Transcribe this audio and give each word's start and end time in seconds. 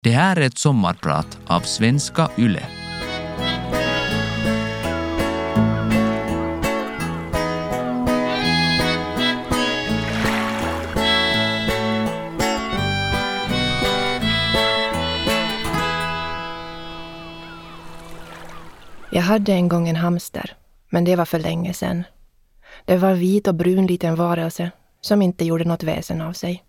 Det 0.00 0.10
här 0.10 0.36
är 0.36 0.40
ett 0.40 0.58
sommarprat 0.58 1.38
av 1.46 1.60
Svenska 1.60 2.30
Yle. 2.38 2.62
Jag 19.10 19.22
hade 19.22 19.52
en 19.52 19.68
gång 19.68 19.88
en 19.88 19.96
hamster, 19.96 20.56
men 20.88 21.04
det 21.04 21.16
var 21.16 21.24
för 21.24 21.38
länge 21.38 21.74
sedan. 21.74 22.04
Det 22.84 22.96
var 22.96 23.10
en 23.10 23.18
vit 23.18 23.48
och 23.48 23.54
brun 23.54 23.86
liten 23.86 24.14
varelse 24.14 24.70
som 25.00 25.22
inte 25.22 25.44
gjorde 25.44 25.64
något 25.64 25.82
väsen 25.82 26.20
av 26.20 26.32
sig. 26.32 26.64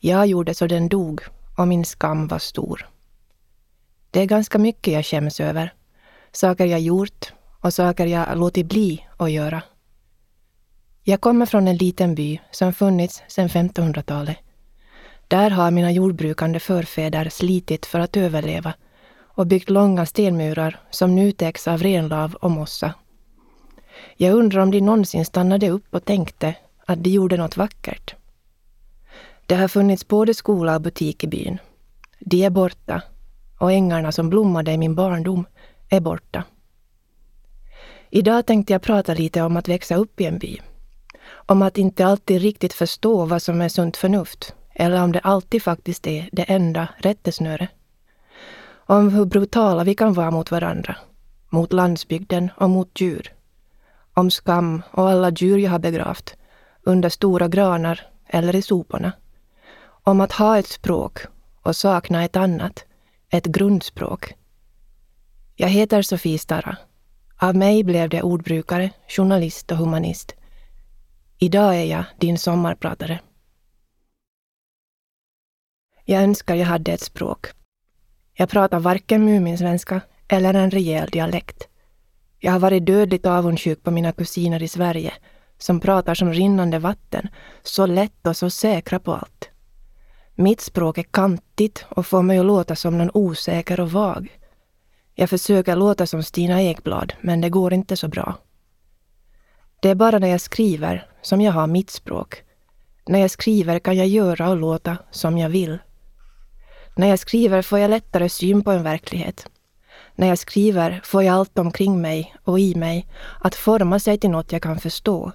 Jag 0.00 0.26
gjorde 0.26 0.54
så 0.54 0.66
den 0.66 0.88
dog 0.88 1.22
och 1.56 1.68
min 1.68 1.84
skam 1.84 2.28
var 2.28 2.38
stor. 2.38 2.88
Det 4.10 4.20
är 4.20 4.26
ganska 4.26 4.58
mycket 4.58 4.94
jag 4.94 5.06
skäms 5.06 5.40
över. 5.40 5.74
Saker 6.32 6.66
jag 6.66 6.80
gjort 6.80 7.32
och 7.60 7.74
saker 7.74 8.06
jag 8.06 8.38
låtit 8.38 8.66
bli 8.66 9.06
att 9.16 9.30
göra. 9.30 9.62
Jag 11.02 11.20
kommer 11.20 11.46
från 11.46 11.68
en 11.68 11.76
liten 11.76 12.14
by 12.14 12.40
som 12.50 12.72
funnits 12.72 13.22
sedan 13.28 13.48
1500-talet. 13.48 14.36
Där 15.28 15.50
har 15.50 15.70
mina 15.70 15.90
jordbrukande 15.90 16.60
förfäder 16.60 17.28
slitit 17.28 17.86
för 17.86 18.00
att 18.00 18.16
överleva 18.16 18.74
och 19.34 19.46
byggt 19.46 19.70
långa 19.70 20.06
stenmurar 20.06 20.80
som 20.90 21.14
nu 21.14 21.32
täcks 21.32 21.68
av 21.68 21.82
renlav 21.82 22.34
och 22.34 22.50
mossa. 22.50 22.94
Jag 24.16 24.34
undrar 24.34 24.60
om 24.60 24.70
de 24.70 24.80
någonsin 24.80 25.24
stannade 25.24 25.68
upp 25.68 25.94
och 25.94 26.04
tänkte 26.04 26.54
att 26.86 27.04
de 27.04 27.10
gjorde 27.10 27.36
något 27.36 27.56
vackert. 27.56 28.14
Det 29.52 29.56
har 29.56 29.68
funnits 29.68 30.08
både 30.08 30.34
skola 30.34 30.74
och 30.74 30.80
butik 30.80 31.24
i 31.24 31.26
byn. 31.26 31.58
De 32.18 32.44
är 32.44 32.50
borta 32.50 33.02
och 33.58 33.72
ängarna 33.72 34.12
som 34.12 34.30
blommade 34.30 34.72
i 34.72 34.78
min 34.78 34.94
barndom 34.94 35.46
är 35.88 36.00
borta. 36.00 36.44
Idag 38.10 38.46
tänkte 38.46 38.72
jag 38.72 38.82
prata 38.82 39.14
lite 39.14 39.42
om 39.42 39.56
att 39.56 39.68
växa 39.68 39.96
upp 39.96 40.20
i 40.20 40.26
en 40.26 40.38
by. 40.38 40.58
Om 41.28 41.62
att 41.62 41.78
inte 41.78 42.06
alltid 42.06 42.42
riktigt 42.42 42.72
förstå 42.72 43.24
vad 43.24 43.42
som 43.42 43.60
är 43.60 43.68
sunt 43.68 43.96
förnuft 43.96 44.54
eller 44.74 45.02
om 45.02 45.12
det 45.12 45.20
alltid 45.20 45.62
faktiskt 45.62 46.06
är 46.06 46.28
det 46.32 46.42
enda 46.42 46.88
rättesnöret. 46.98 47.70
Om 48.74 49.08
hur 49.08 49.24
brutala 49.24 49.84
vi 49.84 49.94
kan 49.94 50.12
vara 50.12 50.30
mot 50.30 50.50
varandra, 50.50 50.96
mot 51.50 51.72
landsbygden 51.72 52.50
och 52.56 52.70
mot 52.70 53.00
djur. 53.00 53.32
Om 54.14 54.30
skam 54.30 54.82
och 54.90 55.10
alla 55.10 55.30
djur 55.30 55.58
jag 55.58 55.70
har 55.70 55.78
begravt 55.78 56.34
under 56.82 57.08
stora 57.08 57.48
granar 57.48 58.00
eller 58.26 58.56
i 58.56 58.62
soporna. 58.62 59.12
Om 60.04 60.20
att 60.20 60.32
ha 60.32 60.58
ett 60.58 60.66
språk 60.66 61.18
och 61.62 61.76
sakna 61.76 62.24
ett 62.24 62.36
annat, 62.36 62.84
ett 63.30 63.46
grundspråk. 63.46 64.34
Jag 65.56 65.68
heter 65.68 66.02
Sofie 66.02 66.38
Starra. 66.38 66.76
Av 67.36 67.56
mig 67.56 67.84
blev 67.84 68.08
det 68.08 68.22
ordbrukare, 68.22 68.90
journalist 69.08 69.70
och 69.72 69.76
humanist. 69.76 70.34
Idag 71.38 71.76
är 71.76 71.84
jag 71.84 72.04
din 72.18 72.38
sommarpratare. 72.38 73.20
Jag 76.04 76.22
önskar 76.22 76.54
jag 76.54 76.66
hade 76.66 76.92
ett 76.92 77.00
språk. 77.00 77.46
Jag 78.34 78.48
pratar 78.48 78.80
varken 78.80 79.24
muminsvenska 79.24 80.00
eller 80.28 80.54
en 80.54 80.70
rejäl 80.70 81.10
dialekt. 81.10 81.68
Jag 82.38 82.52
har 82.52 82.58
varit 82.58 82.86
dödligt 82.86 83.26
avundsjuk 83.26 83.82
på 83.82 83.90
mina 83.90 84.12
kusiner 84.12 84.62
i 84.62 84.68
Sverige 84.68 85.12
som 85.58 85.80
pratar 85.80 86.14
som 86.14 86.32
rinnande 86.32 86.78
vatten, 86.78 87.28
så 87.62 87.86
lätt 87.86 88.26
och 88.26 88.36
så 88.36 88.50
säkra 88.50 88.98
på 88.98 89.12
allt. 89.14 89.51
Mitt 90.34 90.60
språk 90.60 90.98
är 90.98 91.02
kantigt 91.02 91.84
och 91.88 92.06
får 92.06 92.22
mig 92.22 92.38
att 92.38 92.46
låta 92.46 92.76
som 92.76 92.98
någon 92.98 93.10
osäker 93.14 93.80
och 93.80 93.92
vag. 93.92 94.38
Jag 95.14 95.30
försöker 95.30 95.76
låta 95.76 96.06
som 96.06 96.22
Stina 96.22 96.62
Ekblad, 96.62 97.12
men 97.20 97.40
det 97.40 97.50
går 97.50 97.72
inte 97.72 97.96
så 97.96 98.08
bra. 98.08 98.38
Det 99.80 99.88
är 99.88 99.94
bara 99.94 100.18
när 100.18 100.28
jag 100.28 100.40
skriver 100.40 101.06
som 101.22 101.40
jag 101.40 101.52
har 101.52 101.66
mitt 101.66 101.90
språk. 101.90 102.42
När 103.06 103.18
jag 103.18 103.30
skriver 103.30 103.78
kan 103.78 103.96
jag 103.96 104.06
göra 104.06 104.48
och 104.48 104.56
låta 104.56 104.98
som 105.10 105.38
jag 105.38 105.48
vill. 105.48 105.78
När 106.96 107.06
jag 107.06 107.18
skriver 107.18 107.62
får 107.62 107.78
jag 107.78 107.90
lättare 107.90 108.28
syn 108.28 108.64
på 108.64 108.70
en 108.70 108.82
verklighet. 108.82 109.46
När 110.14 110.26
jag 110.26 110.38
skriver 110.38 111.00
får 111.04 111.22
jag 111.22 111.34
allt 111.34 111.58
omkring 111.58 112.00
mig 112.00 112.34
och 112.44 112.60
i 112.60 112.74
mig 112.74 113.06
att 113.40 113.54
forma 113.54 113.98
sig 113.98 114.18
till 114.18 114.30
något 114.30 114.52
jag 114.52 114.62
kan 114.62 114.78
förstå. 114.78 115.32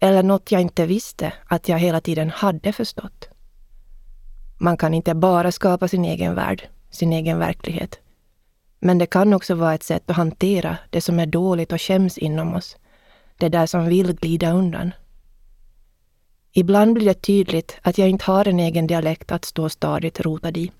Eller 0.00 0.22
något 0.22 0.52
jag 0.52 0.60
inte 0.60 0.86
visste 0.86 1.32
att 1.46 1.68
jag 1.68 1.78
hela 1.78 2.00
tiden 2.00 2.30
hade 2.30 2.72
förstått. 2.72 3.27
Man 4.58 4.76
kan 4.76 4.94
inte 4.94 5.14
bara 5.14 5.52
skapa 5.52 5.88
sin 5.88 6.04
egen 6.04 6.34
värld, 6.34 6.68
sin 6.90 7.12
egen 7.12 7.38
verklighet. 7.38 7.98
Men 8.78 8.98
det 8.98 9.06
kan 9.06 9.34
också 9.34 9.54
vara 9.54 9.74
ett 9.74 9.82
sätt 9.82 10.10
att 10.10 10.16
hantera 10.16 10.76
det 10.90 11.00
som 11.00 11.18
är 11.18 11.26
dåligt 11.26 11.72
och 11.72 11.80
skäms 11.80 12.18
inom 12.18 12.54
oss. 12.54 12.76
Det 13.38 13.48
där 13.48 13.66
som 13.66 13.86
vill 13.86 14.12
glida 14.12 14.52
undan. 14.52 14.92
Ibland 16.52 16.94
blir 16.94 17.06
det 17.06 17.14
tydligt 17.14 17.76
att 17.82 17.98
jag 17.98 18.08
inte 18.08 18.24
har 18.24 18.48
en 18.48 18.60
egen 18.60 18.86
dialekt 18.86 19.32
att 19.32 19.44
stå 19.44 19.68
stadigt 19.68 20.20
rotad 20.20 20.56
i. 20.56 20.72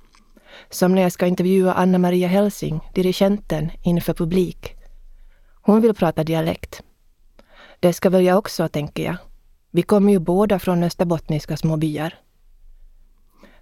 Som 0.71 0.95
när 0.95 1.03
jag 1.03 1.13
ska 1.13 1.27
intervjua 1.27 1.73
Anna 1.73 1.99
Maria 1.99 2.29
Helsing, 2.29 2.81
dirigenten, 2.95 3.71
inför 3.83 4.15
publik. 4.15 4.75
Hon 5.63 5.81
vill 5.81 5.95
prata 5.95 6.25
dialekt. 6.25 6.83
Det 7.81 7.93
ska 7.93 8.11
väl 8.11 8.25
jag 8.25 8.39
också, 8.39 8.69
tänker 8.69 9.03
jag. 9.03 9.17
Vi 9.71 9.83
kommer 9.83 10.13
ju 10.13 10.19
båda 10.19 10.59
från 10.59 10.83
österbottniska 10.83 11.57
små 11.57 11.77
byar. 11.77 12.15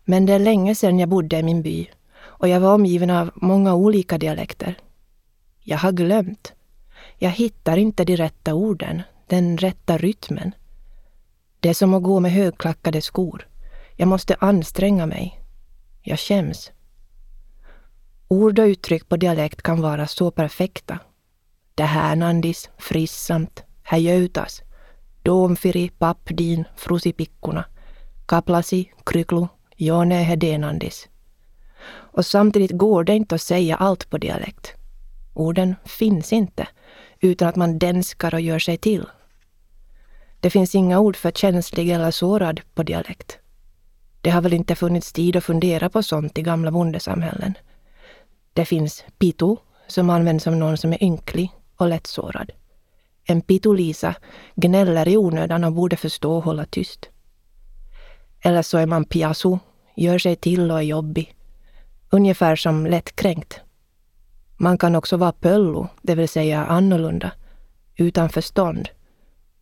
Men 0.09 0.27
det 0.27 0.33
är 0.33 0.39
länge 0.39 0.75
sedan 0.75 0.99
jag 0.99 1.09
bodde 1.09 1.39
i 1.39 1.43
min 1.43 1.63
by 1.63 1.91
och 2.19 2.49
jag 2.49 2.61
var 2.61 2.75
omgiven 2.75 3.11
av 3.11 3.31
många 3.35 3.75
olika 3.75 4.19
dialekter. 4.19 4.79
Jag 5.61 5.79
har 5.79 5.93
glömt. 5.93 6.53
Jag 7.19 7.31
hittar 7.31 7.77
inte 7.77 8.05
de 8.05 8.17
rätta 8.17 8.55
orden, 8.55 9.03
den 9.27 9.59
rätta 9.59 9.99
rytmen. 9.99 10.55
Det 11.61 11.69
är 11.69 11.75
som 11.75 11.95
att 11.95 12.03
gå 12.03 12.21
med 12.21 12.33
högklackade 12.33 13.03
skor. 13.03 13.49
Jag 13.97 14.09
måste 14.09 14.37
anstränga 14.41 15.07
mig. 15.07 15.41
Jag 16.03 16.21
skäms. 16.21 16.71
Ord 18.29 18.59
och 18.59 18.65
uttryck 18.67 19.09
på 19.09 19.17
dialekt 19.17 19.63
kan 19.63 19.81
vara 19.81 20.07
så 20.07 20.31
perfekta. 20.31 20.99
Det 21.75 21.85
här 21.85 22.17
nandis, 22.17 22.71
frissamt, 22.79 23.63
häjöutas, 23.83 24.63
domfiri, 25.23 25.89
pappdin, 25.89 26.65
frusipikkorna, 26.77 27.65
kaplasi, 28.27 28.93
kryklu, 29.05 29.47
jone 29.77 30.15
hedenandis. 30.15 31.09
Och 31.89 32.27
samtidigt 32.27 32.71
går 32.71 33.05
det 33.05 33.15
inte 33.15 33.35
att 33.35 33.43
säga 33.43 33.77
allt 33.77 34.11
på 34.11 34.19
dialekt. 34.19 34.73
Orden 35.35 35.75
finns 35.85 36.33
inte 36.33 36.69
utan 37.21 37.49
att 37.49 37.57
man 37.57 37.79
denskar 37.79 38.35
och 38.35 38.41
gör 38.41 38.59
sig 38.59 38.77
till. 38.77 39.05
Det 40.41 40.51
finns 40.51 40.75
inga 40.75 41.01
ord 41.01 41.17
för 41.17 41.31
känslig 41.31 41.91
eller 41.91 42.11
sårad 42.11 42.61
på 42.75 42.83
dialekt. 42.83 43.39
Det 44.21 44.31
har 44.31 44.43
väl 44.43 44.53
inte 44.53 44.75
funnits 44.75 45.13
tid 45.13 45.37
att 45.37 45.45
fundera 45.45 45.89
på 45.91 46.03
sånt 46.03 46.39
i 46.39 46.43
gamla 46.43 46.71
bondesamhällen. 46.71 47.55
Det 48.53 48.65
finns 48.65 49.05
pitu, 49.19 49.57
som 49.87 50.11
används 50.11 50.47
om 50.47 50.59
någon 50.59 50.77
som 50.77 50.93
är 50.93 51.03
ynklig 51.03 51.51
och 51.77 51.89
lättsårad. 51.89 52.53
En 53.25 53.41
pitulisa 53.41 54.15
gnäller 54.55 55.09
i 55.09 55.17
onödan 55.17 55.65
och 55.65 55.73
borde 55.73 55.97
förstå 55.97 56.37
och 56.37 56.45
hålla 56.45 56.65
tyst. 56.65 57.09
Eller 58.41 58.63
så 58.63 58.79
är 58.79 58.87
man 58.87 59.05
piasu, 59.05 59.59
gör 59.97 60.19
sig 60.19 60.37
till 60.37 60.71
och 60.71 60.79
är 60.79 60.83
jobbig. 60.83 61.35
Ungefär 62.11 62.57
som 62.57 62.87
lättkränkt. 62.87 63.61
Man 64.57 64.79
kan 64.79 64.95
också 64.95 65.17
vara 65.17 65.33
pöllo, 65.33 65.89
det 66.03 66.15
vill 66.15 66.29
säga 66.29 66.65
annorlunda, 66.65 67.33
utan 67.97 68.29
förstånd. 68.29 68.89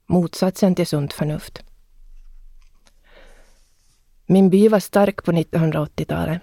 Motsatsen 0.06 0.74
till 0.74 0.86
sunt 0.86 1.12
förnuft. 1.12 1.62
Min 4.26 4.50
by 4.50 4.68
var 4.68 4.80
stark 4.80 5.24
på 5.24 5.32
1980-talet. 5.32 6.42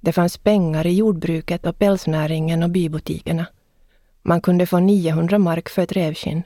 Det 0.00 0.12
fanns 0.12 0.38
pengar 0.38 0.86
i 0.86 0.94
jordbruket 0.94 1.66
och 1.66 1.78
pälsnäringen 1.78 2.62
och 2.62 2.70
bybutikerna. 2.70 3.46
Man 4.22 4.40
kunde 4.40 4.66
få 4.66 4.78
900 4.78 5.38
mark 5.38 5.68
för 5.68 5.82
ett 5.82 5.92
rävskinn. 5.92 6.42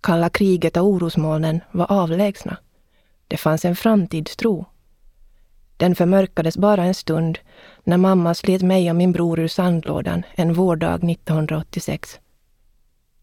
Kalla 0.00 0.28
kriget 0.28 0.76
och 0.76 0.86
orosmolnen 0.86 1.60
var 1.70 1.92
avlägsna. 1.92 2.56
Det 3.32 3.38
fanns 3.38 3.64
en 3.64 3.76
framtidstro. 3.76 4.66
Den 5.76 5.94
förmörkades 5.94 6.56
bara 6.56 6.84
en 6.84 6.94
stund 6.94 7.38
när 7.84 7.96
mamma 7.96 8.34
slet 8.34 8.62
mig 8.62 8.90
och 8.90 8.96
min 8.96 9.12
bror 9.12 9.40
ur 9.40 9.48
sandlådan 9.48 10.22
en 10.34 10.52
vårdag 10.52 11.10
1986. 11.10 12.20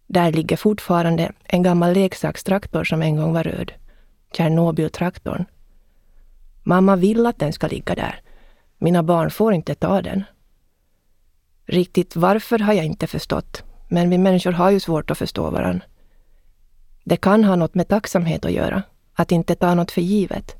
Där 0.08 0.32
ligger 0.32 0.58
fortfarande 0.58 1.32
en 1.44 1.64
gammal 1.64 1.94
leksakstraktor 1.94 2.84
som 2.84 3.02
en 3.02 3.16
gång 3.16 3.34
var 3.34 3.44
röd. 3.44 3.72
Tjernobyltraktorn. 4.34 5.46
Mamma 6.64 6.96
vill 6.96 7.26
att 7.26 7.40
den 7.40 7.54
ska 7.54 7.68
ligga 7.68 7.96
där. 7.96 8.22
Mina 8.78 9.04
barn 9.04 9.32
får 9.32 9.54
inte 9.54 9.76
ta 9.76 10.02
den. 10.02 10.24
Riktigt 11.66 12.16
varför 12.16 12.60
har 12.60 12.74
jag 12.74 12.86
inte 12.86 13.08
förstått, 13.08 13.64
men 13.88 14.10
vi 14.10 14.18
människor 14.18 14.52
har 14.52 14.72
ju 14.72 14.80
svårt 14.80 15.12
att 15.12 15.18
förstå 15.18 15.50
varandra. 15.50 15.86
Det 17.04 17.18
kan 17.18 17.44
ha 17.44 17.56
något 17.56 17.76
med 17.76 17.88
tacksamhet 17.88 18.46
att 18.46 18.52
göra, 18.52 18.84
att 19.20 19.32
inte 19.32 19.56
ta 19.56 19.76
något 19.76 19.92
för 19.92 20.02
givet. 20.02 20.56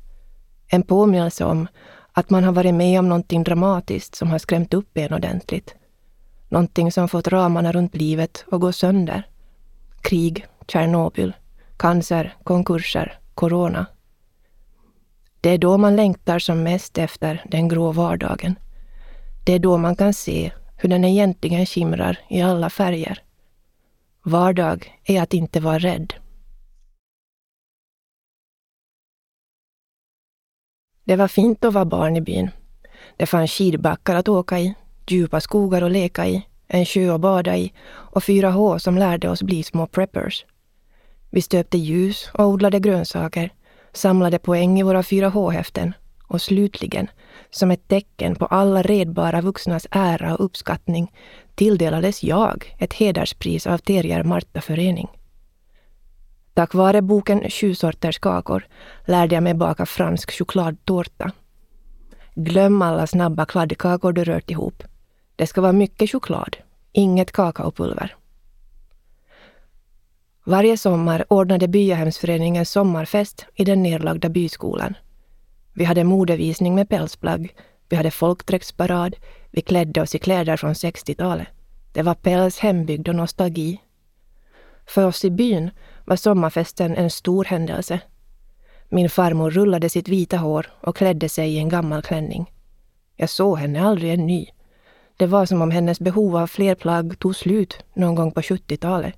En 0.66 0.82
påminnelse 0.82 1.44
om 1.44 1.68
Att 2.12 2.30
man 2.30 2.44
har 2.44 2.52
varit 2.52 2.74
med 2.74 2.98
om 2.98 3.08
någonting 3.08 3.44
dramatiskt 3.44 4.14
som 4.14 4.30
har 4.30 4.38
skrämt 4.38 4.74
upp 4.74 4.98
en 4.98 5.14
ordentligt. 5.14 5.74
Någonting 6.48 6.92
som 6.92 7.08
fått 7.08 7.28
ramarna 7.28 7.72
runt 7.72 7.96
livet 7.96 8.44
att 8.50 8.60
gå 8.60 8.72
sönder. 8.72 9.22
Krig, 10.00 10.46
Tjernobyl, 10.68 11.32
cancer, 11.76 12.34
konkurser, 12.44 13.18
corona. 13.34 13.86
Det 15.40 15.50
är 15.50 15.58
då 15.58 15.78
man 15.78 15.96
längtar 15.96 16.38
som 16.38 16.62
mest 16.62 16.98
efter 16.98 17.44
den 17.50 17.68
grå 17.68 17.92
vardagen. 17.92 18.58
Det 19.46 19.52
är 19.52 19.58
då 19.58 19.76
man 19.76 19.96
kan 19.96 20.14
se 20.14 20.52
hur 20.76 20.88
den 20.88 21.04
egentligen 21.04 21.66
skimrar 21.66 22.18
i 22.28 22.42
alla 22.42 22.70
färger. 22.70 23.22
Vardag 24.22 24.98
är 25.04 25.22
att 25.22 25.34
inte 25.34 25.60
vara 25.60 25.78
rädd. 25.78 26.14
Det 31.04 31.16
var 31.16 31.28
fint 31.28 31.64
att 31.64 31.74
vara 31.74 31.84
barn 31.84 32.16
i 32.16 32.20
byn. 32.20 32.50
Det 33.16 33.26
fanns 33.26 33.50
skidbackar 33.50 34.14
att 34.14 34.28
åka 34.28 34.58
i, 34.58 34.74
djupa 35.06 35.40
skogar 35.40 35.82
att 35.82 35.92
leka 35.92 36.26
i, 36.26 36.46
en 36.68 36.84
sjö 36.84 37.14
att 37.14 37.20
bada 37.20 37.56
i 37.56 37.72
och 37.88 38.22
4H 38.22 38.78
som 38.78 38.98
lärde 38.98 39.28
oss 39.28 39.42
bli 39.42 39.62
små 39.62 39.86
preppers. 39.86 40.44
Vi 41.30 41.42
stöpte 41.42 41.78
ljus 41.78 42.30
och 42.34 42.46
odlade 42.46 42.80
grönsaker, 42.80 43.52
samlade 43.92 44.38
poäng 44.38 44.80
i 44.80 44.82
våra 44.82 45.02
4H-häften 45.02 45.92
och 46.26 46.42
slutligen, 46.42 47.06
som 47.50 47.70
ett 47.70 47.88
tecken 47.88 48.34
på 48.34 48.46
alla 48.46 48.82
redbara 48.82 49.40
vuxnas 49.40 49.86
ära 49.90 50.34
och 50.34 50.44
uppskattning, 50.44 51.12
tilldelades 51.54 52.22
jag 52.22 52.74
ett 52.78 52.92
hederspris 52.92 53.66
av 53.66 53.78
Terrier 53.78 54.22
Marta 54.22 54.60
Förening. 54.60 55.08
Tack 56.54 56.74
vare 56.74 57.02
boken 57.02 57.50
Sju 57.50 57.74
sorters 57.74 58.18
kakor 58.18 58.66
lärde 59.06 59.34
jag 59.34 59.42
mig 59.42 59.54
baka 59.54 59.86
fransk 59.86 60.32
chokladtårta. 60.38 61.32
Glöm 62.34 62.82
alla 62.82 63.06
snabba 63.06 63.46
kladdkakor 63.46 64.12
du 64.12 64.24
rört 64.24 64.50
ihop. 64.50 64.82
Det 65.36 65.46
ska 65.46 65.60
vara 65.60 65.72
mycket 65.72 66.10
choklad, 66.10 66.56
inget 66.92 67.32
kakaopulver. 67.32 68.16
Varje 70.44 70.76
sommar 70.76 71.24
ordnade 71.28 71.68
byahemsföreningen 71.68 72.66
sommarfest 72.66 73.46
i 73.54 73.64
den 73.64 73.82
nedlagda 73.82 74.28
byskolan. 74.28 74.94
Vi 75.72 75.84
hade 75.84 76.04
modevisning 76.04 76.74
med 76.74 76.88
pälsplagg, 76.88 77.54
vi 77.88 77.96
hade 77.96 78.10
folkdräktsparad, 78.10 79.16
vi 79.50 79.60
klädde 79.60 80.02
oss 80.02 80.14
i 80.14 80.18
kläder 80.18 80.56
från 80.56 80.72
60-talet. 80.72 81.48
Det 81.92 82.02
var 82.02 82.14
päls, 82.14 82.58
hembygd 82.58 83.08
och 83.08 83.14
nostalgi. 83.14 83.80
För 84.86 85.06
oss 85.06 85.24
i 85.24 85.30
byn 85.30 85.70
var 86.10 86.16
sommarfesten 86.16 86.96
en 86.96 87.10
stor 87.10 87.44
händelse. 87.44 88.00
Min 88.88 89.10
farmor 89.10 89.50
rullade 89.50 89.88
sitt 89.88 90.08
vita 90.08 90.36
hår 90.36 90.66
och 90.80 90.96
klädde 90.96 91.28
sig 91.28 91.54
i 91.54 91.58
en 91.58 91.68
gammal 91.68 92.02
klänning. 92.02 92.52
Jag 93.16 93.30
såg 93.30 93.58
henne 93.58 93.82
aldrig 93.82 94.12
en 94.12 94.26
ny. 94.26 94.46
Det 95.16 95.26
var 95.26 95.46
som 95.46 95.62
om 95.62 95.70
hennes 95.70 96.00
behov 96.00 96.36
av 96.36 96.46
fler 96.46 96.74
plagg 96.74 97.18
tog 97.18 97.36
slut 97.36 97.84
någon 97.94 98.14
gång 98.14 98.32
på 98.32 98.40
70-talet. 98.40 99.14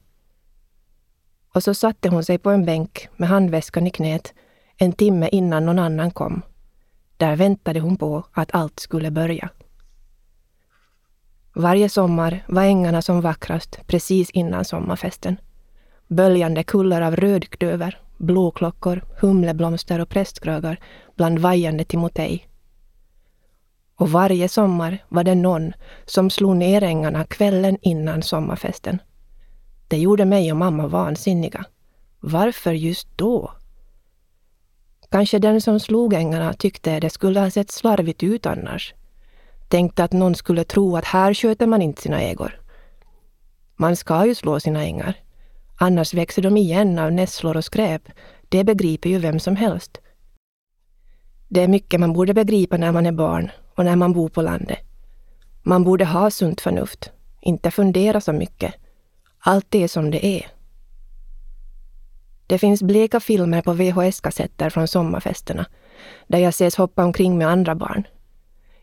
Och 1.54 1.62
så 1.62 1.74
satte 1.74 2.08
hon 2.08 2.24
sig 2.24 2.38
på 2.38 2.50
en 2.50 2.64
bänk 2.64 3.08
med 3.16 3.28
handväskan 3.28 3.86
i 3.86 3.90
knät 3.90 4.34
en 4.76 4.92
timme 4.92 5.28
innan 5.32 5.66
någon 5.66 5.78
annan 5.78 6.10
kom. 6.10 6.42
Där 7.16 7.36
väntade 7.36 7.80
hon 7.80 7.96
på 7.96 8.24
att 8.32 8.54
allt 8.54 8.80
skulle 8.80 9.10
börja. 9.10 9.48
Varje 11.54 11.88
sommar 11.88 12.44
var 12.48 12.62
ängarna 12.62 13.02
som 13.02 13.20
vackrast 13.20 13.86
precis 13.86 14.30
innan 14.30 14.64
sommarfesten. 14.64 15.36
Böljande 16.12 16.64
kullar 16.64 17.02
av 17.02 17.16
rödklöver, 17.16 18.00
blåklockor, 18.18 19.04
humleblomster 19.20 19.98
och 19.98 20.08
prästkragar 20.08 20.80
bland 21.16 21.38
vajande 21.38 21.84
timotej. 21.84 22.48
Och 23.96 24.10
varje 24.10 24.48
sommar 24.48 25.04
var 25.08 25.24
det 25.24 25.34
någon 25.34 25.72
som 26.04 26.30
slog 26.30 26.56
ner 26.56 26.82
ängarna 26.82 27.24
kvällen 27.24 27.78
innan 27.82 28.22
sommarfesten. 28.22 28.98
Det 29.88 29.98
gjorde 29.98 30.24
mig 30.24 30.52
och 30.52 30.58
mamma 30.58 30.86
vansinniga. 30.86 31.64
Varför 32.20 32.72
just 32.72 33.08
då? 33.16 33.52
Kanske 35.10 35.38
den 35.38 35.60
som 35.60 35.80
slog 35.80 36.14
ängarna 36.14 36.52
tyckte 36.52 37.00
det 37.00 37.10
skulle 37.10 37.40
ha 37.40 37.50
sett 37.50 37.70
slarvigt 37.70 38.22
ut 38.22 38.46
annars. 38.46 38.94
Tänkte 39.68 40.04
att 40.04 40.12
någon 40.12 40.34
skulle 40.34 40.64
tro 40.64 40.96
att 40.96 41.04
här 41.04 41.34
sköter 41.34 41.66
man 41.66 41.82
inte 41.82 42.02
sina 42.02 42.20
ägor. 42.20 42.60
Man 43.76 43.96
ska 43.96 44.26
ju 44.26 44.34
slå 44.34 44.60
sina 44.60 44.84
ängar. 44.84 45.21
Annars 45.82 46.14
växer 46.14 46.42
de 46.42 46.56
igen 46.56 46.98
av 46.98 47.12
nässlor 47.12 47.56
och 47.56 47.64
skräp. 47.64 48.02
Det 48.48 48.64
begriper 48.64 49.10
ju 49.10 49.18
vem 49.18 49.40
som 49.40 49.56
helst. 49.56 50.00
Det 51.48 51.60
är 51.62 51.68
mycket 51.68 52.00
man 52.00 52.12
borde 52.12 52.34
begripa 52.34 52.76
när 52.76 52.92
man 52.92 53.06
är 53.06 53.12
barn 53.12 53.50
och 53.74 53.84
när 53.84 53.96
man 53.96 54.12
bor 54.12 54.28
på 54.28 54.42
landet. 54.42 54.78
Man 55.62 55.84
borde 55.84 56.04
ha 56.04 56.30
sunt 56.30 56.60
förnuft, 56.60 57.10
inte 57.40 57.70
fundera 57.70 58.20
så 58.20 58.32
mycket. 58.32 58.74
Allt 59.38 59.74
är 59.74 59.88
som 59.88 60.10
det 60.10 60.26
är. 60.26 60.46
Det 62.46 62.58
finns 62.58 62.82
bleka 62.82 63.20
filmer 63.20 63.62
på 63.62 63.72
VHS-kassetter 63.72 64.70
från 64.70 64.88
sommarfesterna, 64.88 65.66
där 66.26 66.38
jag 66.38 66.48
ses 66.48 66.76
hoppa 66.76 67.04
omkring 67.04 67.38
med 67.38 67.48
andra 67.48 67.74
barn. 67.74 68.06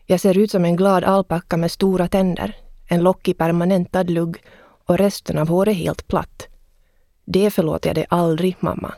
Jag 0.06 0.20
ser 0.20 0.38
ut 0.38 0.50
som 0.50 0.64
en 0.64 0.76
glad 0.76 1.04
alpacka 1.04 1.56
med 1.56 1.70
stora 1.70 2.08
tänder, 2.08 2.56
en 2.86 3.02
lockig 3.02 3.38
permanentad 3.38 4.10
lugg 4.10 4.36
och 4.86 4.98
resten 4.98 5.38
av 5.38 5.48
håret 5.48 5.76
helt 5.76 6.08
platt. 6.08 6.46
Det 7.32 7.50
förlåter 7.50 7.88
jag 7.88 7.96
dig 7.96 8.06
aldrig, 8.08 8.56
mamma. 8.60 8.94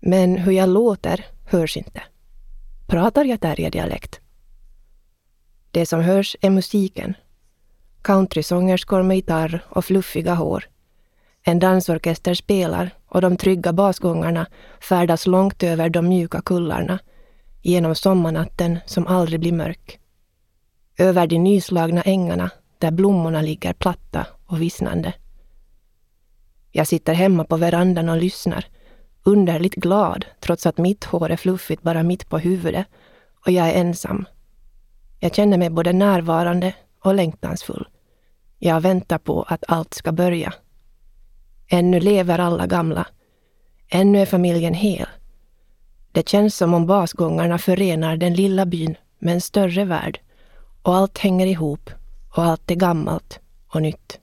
Men 0.00 0.36
hur 0.36 0.52
jag 0.52 0.68
låter 0.68 1.26
hörs 1.44 1.76
inte. 1.76 2.02
Pratar 2.86 3.24
jag 3.24 3.40
terrierdialekt? 3.40 4.20
Det 5.70 5.86
som 5.86 6.00
hörs 6.00 6.36
är 6.40 6.50
musiken. 6.50 7.14
Countrysångerskor 8.02 9.02
med 9.02 9.16
gitarr 9.16 9.64
och 9.68 9.84
fluffiga 9.84 10.34
hår. 10.34 10.64
En 11.42 11.58
dansorkester 11.58 12.34
spelar 12.34 12.90
och 13.06 13.20
de 13.20 13.36
trygga 13.36 13.72
basgångarna 13.72 14.46
färdas 14.80 15.26
långt 15.26 15.62
över 15.62 15.90
de 15.90 16.08
mjuka 16.08 16.40
kullarna 16.40 16.98
genom 17.62 17.94
sommarnatten 17.94 18.78
som 18.86 19.06
aldrig 19.06 19.40
blir 19.40 19.52
mörk. 19.52 19.98
Över 20.98 21.26
de 21.26 21.38
nyslagna 21.38 22.02
ängarna 22.02 22.50
där 22.78 22.90
blommorna 22.90 23.42
ligger 23.42 23.72
platta 23.72 24.26
och 24.46 24.62
vissnande. 24.62 25.12
Jag 26.72 26.86
sitter 26.86 27.14
hemma 27.14 27.44
på 27.44 27.56
verandan 27.56 28.08
och 28.08 28.16
lyssnar, 28.16 28.64
underligt 29.22 29.74
glad 29.74 30.24
trots 30.40 30.66
att 30.66 30.78
mitt 30.78 31.04
hår 31.04 31.30
är 31.30 31.36
fluffigt 31.36 31.82
bara 31.82 32.02
mitt 32.02 32.28
på 32.28 32.38
huvudet 32.38 32.86
och 33.46 33.52
jag 33.52 33.68
är 33.68 33.80
ensam. 33.80 34.26
Jag 35.20 35.34
känner 35.34 35.58
mig 35.58 35.70
både 35.70 35.92
närvarande 35.92 36.74
och 37.00 37.14
längtansfull. 37.14 37.88
Jag 38.58 38.80
väntar 38.80 39.18
på 39.18 39.42
att 39.42 39.64
allt 39.68 39.94
ska 39.94 40.12
börja. 40.12 40.54
Ännu 41.68 42.00
lever 42.00 42.38
alla 42.38 42.66
gamla. 42.66 43.06
Ännu 43.88 44.20
är 44.20 44.26
familjen 44.26 44.74
hel. 44.74 45.06
Det 46.12 46.28
känns 46.28 46.56
som 46.56 46.74
om 46.74 46.86
basgångarna 46.86 47.58
förenar 47.58 48.16
den 48.16 48.34
lilla 48.34 48.66
byn 48.66 48.96
med 49.18 49.34
en 49.34 49.40
större 49.40 49.84
värld 49.84 50.20
och 50.82 50.96
allt 50.96 51.18
hänger 51.18 51.46
ihop 51.46 51.90
och 52.36 52.44
allt 52.44 52.70
är 52.70 52.74
gammalt 52.74 53.40
och 53.68 53.82
nytt. 53.82 54.21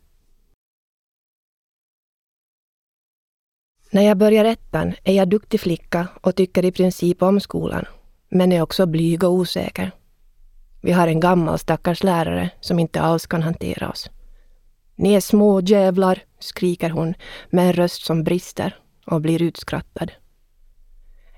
När 3.91 4.01
jag 4.01 4.17
börjar 4.17 4.45
ettan 4.45 4.93
är 5.03 5.13
jag 5.13 5.29
duktig 5.29 5.59
flicka 5.59 6.07
och 6.21 6.35
tycker 6.35 6.65
i 6.65 6.71
princip 6.71 7.21
om 7.21 7.39
skolan, 7.39 7.85
men 8.29 8.51
är 8.51 8.61
också 8.61 8.85
blyg 8.85 9.23
och 9.23 9.33
osäker. 9.33 9.91
Vi 10.81 10.91
har 10.91 11.07
en 11.07 11.19
gammal 11.19 11.59
stackars 11.59 12.03
lärare 12.03 12.49
som 12.61 12.79
inte 12.79 13.01
alls 13.01 13.27
kan 13.27 13.43
hantera 13.43 13.89
oss. 13.89 14.09
Ni 14.95 15.13
är 15.13 15.21
små 15.21 15.61
jävlar, 15.61 16.23
skriker 16.39 16.89
hon 16.89 17.13
med 17.49 17.67
en 17.67 17.73
röst 17.73 18.05
som 18.05 18.23
brister 18.23 18.75
och 19.05 19.21
blir 19.21 19.41
utskrattad. 19.41 20.11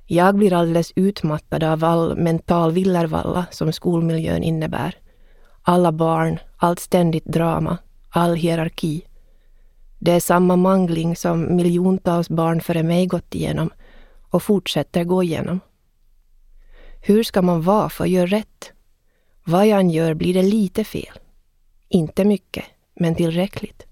Jag 0.08 0.36
blir 0.36 0.54
alldeles 0.54 0.94
utmattad 0.96 1.64
av 1.64 1.84
all 1.84 2.18
mental 2.18 2.72
villervalla 2.72 3.46
som 3.52 3.74
skolmiljön 3.74 4.44
innebär. 4.44 4.96
Alla 5.62 5.92
barn, 5.92 6.40
allt 6.58 6.80
ständigt 6.80 7.26
drama, 7.26 7.78
all 8.10 8.36
hierarki. 8.36 9.06
Det 10.04 10.12
är 10.12 10.20
samma 10.20 10.56
mangling 10.56 11.16
som 11.16 11.56
miljontals 11.56 12.30
barn 12.30 12.62
före 12.62 12.84
mig 12.84 13.08
gått 13.08 13.36
igenom 13.36 13.70
och 14.30 14.44
fortsätter 14.44 15.04
gå 15.04 15.24
igenom. 15.24 15.60
Hur 17.02 17.24
ska 17.24 17.42
man 17.42 17.62
vara 17.62 17.90
för 17.90 18.04
att 18.04 18.10
göra 18.10 18.26
rätt? 18.26 18.72
Vad 19.44 19.68
jag 19.68 19.80
än 19.80 19.90
gör 19.90 20.14
blir 20.14 20.34
det 20.34 20.42
lite 20.42 20.84
fel. 20.84 21.20
Inte 21.90 22.26
mycket, 22.26 22.66
men 22.96 23.16
tillräckligt. 23.16 23.86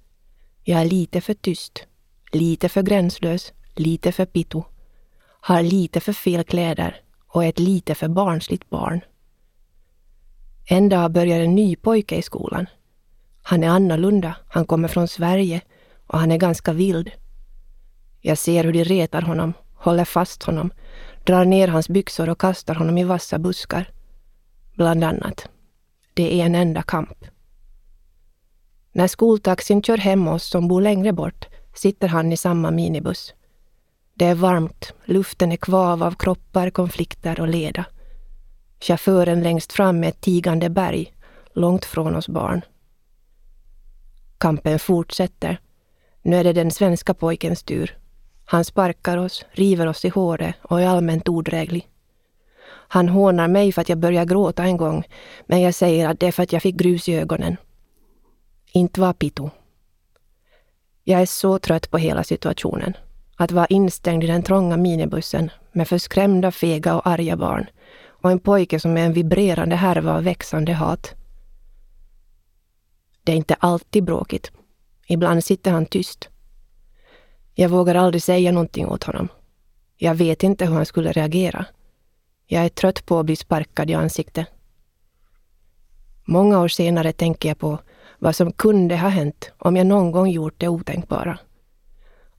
Jag 0.64 0.82
är 0.82 0.86
lite 0.86 1.22
för 1.22 1.34
tyst, 1.34 1.86
lite 2.32 2.70
för 2.70 2.82
gränslös, 2.82 3.54
lite 3.76 4.12
för 4.12 4.26
pitto, 4.26 4.64
har 5.42 5.62
lite 5.62 6.00
för 6.00 6.14
fel 6.14 6.44
kläder 6.44 7.02
och 7.28 7.46
är 7.46 7.50
ett 7.50 7.60
lite 7.60 7.96
för 7.96 8.08
barnsligt 8.08 8.70
barn. 8.70 9.02
En 10.66 10.90
dag 10.90 11.12
börjar 11.12 11.40
en 11.40 11.56
ny 11.56 11.76
pojke 11.76 12.16
i 12.16 12.22
skolan. 12.22 12.66
Han 13.42 13.64
är 13.64 13.70
annorlunda, 13.70 14.36
han 14.48 14.66
kommer 14.66 14.88
från 14.88 15.08
Sverige 15.08 15.62
och 16.10 16.20
han 16.20 16.32
är 16.32 16.38
ganska 16.38 16.74
vild. 16.74 17.12
Jag 18.22 18.38
ser 18.38 18.64
hur 18.64 18.74
de 18.74 18.84
retar 18.84 19.22
honom, 19.22 19.54
håller 19.76 20.06
fast 20.06 20.44
honom, 20.44 20.72
drar 21.24 21.46
ner 21.46 21.68
hans 21.68 21.90
byxor 21.90 22.30
och 22.30 22.42
kastar 22.42 22.76
honom 22.76 22.98
i 22.98 23.04
vassa 23.04 23.40
buskar. 23.40 23.92
bland 24.74 25.04
annat. 25.04 25.50
Det 26.14 26.42
är 26.42 26.46
en 26.46 26.56
enda 26.56 26.82
kamp. 26.82 27.26
När 28.92 29.08
skoltaxin 29.08 29.84
kör 29.84 29.98
hem 29.98 30.28
oss 30.28 30.44
som 30.44 30.68
bor 30.68 30.82
längre 30.82 31.14
bort 31.14 31.46
sitter 31.74 32.08
han 32.08 32.32
i 32.32 32.38
samma 32.38 32.72
minibuss. 32.72 33.34
Det 34.14 34.26
är 34.26 34.36
varmt, 34.36 34.94
luften 35.06 35.52
är 35.52 35.58
kvav 35.58 36.04
av 36.04 36.12
kroppar, 36.12 36.70
konflikter 36.70 37.40
och 37.40 37.48
leda. 37.48 37.86
Chauffören 38.80 39.44
längst 39.44 39.74
fram 39.74 40.04
är 40.04 40.08
ett 40.08 40.22
tigande 40.22 40.70
berg, 40.70 41.14
långt 41.54 41.86
från 41.86 42.16
oss 42.16 42.28
barn. 42.28 42.62
Kampen 44.38 44.80
fortsätter. 44.80 45.60
Nu 46.22 46.36
är 46.36 46.44
det 46.44 46.54
den 46.54 46.72
svenska 46.72 47.14
pojkens 47.14 47.64
tur. 47.64 47.98
Han 48.46 48.66
sparkar 48.66 49.18
oss, 49.18 49.46
river 49.52 49.88
oss 49.88 50.06
i 50.06 50.10
håret 50.10 50.56
och 50.62 50.82
är 50.82 50.88
allmänt 50.88 51.30
odräglig. 51.30 51.88
Han 52.92 53.10
hånar 53.10 53.48
mig 53.48 53.72
för 53.72 53.82
att 53.82 53.90
jag 53.90 53.98
börjar 53.98 54.26
gråta 54.26 54.64
en 54.64 54.78
gång, 54.78 55.04
men 55.46 55.62
jag 55.62 55.74
säger 55.74 56.10
att 56.10 56.20
det 56.20 56.28
är 56.28 56.32
för 56.32 56.44
att 56.44 56.54
jag 56.54 56.62
fick 56.62 56.76
grus 56.76 57.10
i 57.10 57.16
ögonen. 57.16 57.58
Inte 58.72 59.02
var 59.02 59.14
pito. 59.14 59.50
Jag 61.04 61.22
är 61.22 61.26
så 61.26 61.60
trött 61.60 61.92
på 61.92 61.98
hela 61.98 62.24
situationen. 62.24 62.98
Att 63.36 63.52
vara 63.52 63.66
instängd 63.66 64.24
i 64.24 64.28
den 64.28 64.44
trånga 64.44 64.78
minibussen 64.78 65.52
med 65.72 65.88
förskrämda, 65.88 66.52
fega 66.52 66.96
och 66.96 67.08
arga 67.08 67.38
barn 67.38 67.70
och 68.22 68.32
en 68.32 68.40
pojke 68.40 68.80
som 68.80 68.98
är 68.98 69.06
en 69.06 69.14
vibrerande 69.14 69.76
härva 69.76 70.14
av 70.14 70.24
växande 70.24 70.74
hat. 70.74 71.16
Det 73.24 73.32
är 73.32 73.36
inte 73.36 73.56
alltid 73.60 74.04
bråkigt. 74.04 74.52
Ibland 75.12 75.44
sitter 75.44 75.72
han 75.72 75.86
tyst. 75.86 76.30
Jag 77.54 77.70
vågar 77.70 77.96
aldrig 77.96 78.24
säga 78.24 78.52
någonting 78.52 78.88
åt 78.88 79.04
honom. 79.04 79.28
Jag 79.98 80.16
vet 80.16 80.44
inte 80.44 80.66
hur 80.66 80.74
han 80.74 80.86
skulle 80.86 81.12
reagera. 81.12 81.66
Jag 82.46 82.66
är 82.66 82.70
trött 82.70 83.06
på 83.06 83.20
att 83.20 83.26
bli 83.26 83.36
sparkad 83.36 83.90
i 83.90 83.94
ansiktet. 83.94 84.48
Många 86.26 86.60
år 86.60 86.68
senare 86.68 87.12
tänker 87.12 87.50
jag 87.50 87.58
på 87.58 87.80
vad 88.20 88.36
som 88.36 88.52
kunde 88.52 88.98
ha 88.98 89.10
hänt 89.10 89.52
om 89.58 89.76
jag 89.76 89.88
någon 89.88 90.12
gång 90.12 90.30
gjort 90.30 90.54
det 90.58 90.68
otänkbara. 90.68 91.40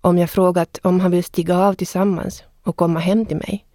Om 0.00 0.18
jag 0.18 0.30
frågat 0.30 0.78
om 0.82 1.00
han 1.00 1.10
vill 1.10 1.24
stiga 1.24 1.58
av 1.58 1.74
tillsammans 1.74 2.44
och 2.62 2.76
komma 2.76 3.00
hem 3.00 3.26
till 3.26 3.36
mig. 3.36 3.66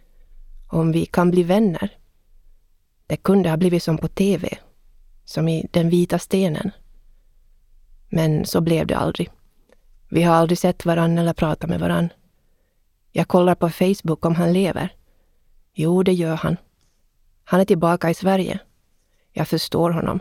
Om 0.68 0.92
vi 0.92 1.06
kan 1.06 1.32
bli 1.32 1.44
vänner. 1.44 1.98
Det 3.08 3.18
kunde 3.18 3.50
ha 3.50 3.58
blivit 3.58 3.84
som 3.84 3.98
på 3.98 4.08
TV. 4.08 4.58
Som 5.25 5.48
i 5.48 5.68
Den 5.72 5.90
vita 5.90 6.20
stenen. 6.20 6.72
Men 8.10 8.46
så 8.46 8.62
blev 8.62 8.88
det 8.88 8.98
aldrig. 8.98 9.30
Vi 10.10 10.24
har 10.24 10.36
aldrig 10.36 10.58
sett 10.58 10.86
varann 10.86 11.18
eller 11.18 11.34
pratat 11.34 11.70
med 11.70 11.80
varann. 11.80 12.10
Jag 13.12 13.28
kollar 13.28 13.56
på 13.56 13.70
Facebook 13.70 14.26
om 14.26 14.36
han 14.36 14.54
lever. 14.54 14.90
Jo, 15.74 16.04
det 16.04 16.14
gör 16.14 16.36
han. 16.36 16.58
Han 17.44 17.60
är 17.60 17.66
tillbaka 17.66 18.10
i 18.10 18.14
Sverige. 18.14 18.60
Jag 19.34 19.48
förstår 19.48 19.92
honom. 19.92 20.20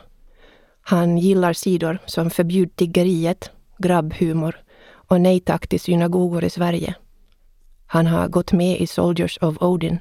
Han 0.81 1.19
gillar 1.19 1.53
sidor 1.53 1.99
som 2.07 2.31
Förbjud 2.31 2.77
tiggeriet, 2.77 3.51
Grabbhumor 3.79 4.63
och 4.93 5.21
Nej 5.21 5.41
tack 5.41 5.67
till 5.67 5.81
synagogor 5.81 6.45
i 6.45 6.51
Sverige. 6.51 6.95
Han 7.87 8.07
har 8.07 8.29
gått 8.29 8.53
med 8.53 8.81
i 8.81 8.87
Soldiers 8.87 9.39
of 9.43 9.63
Odin. 9.63 9.99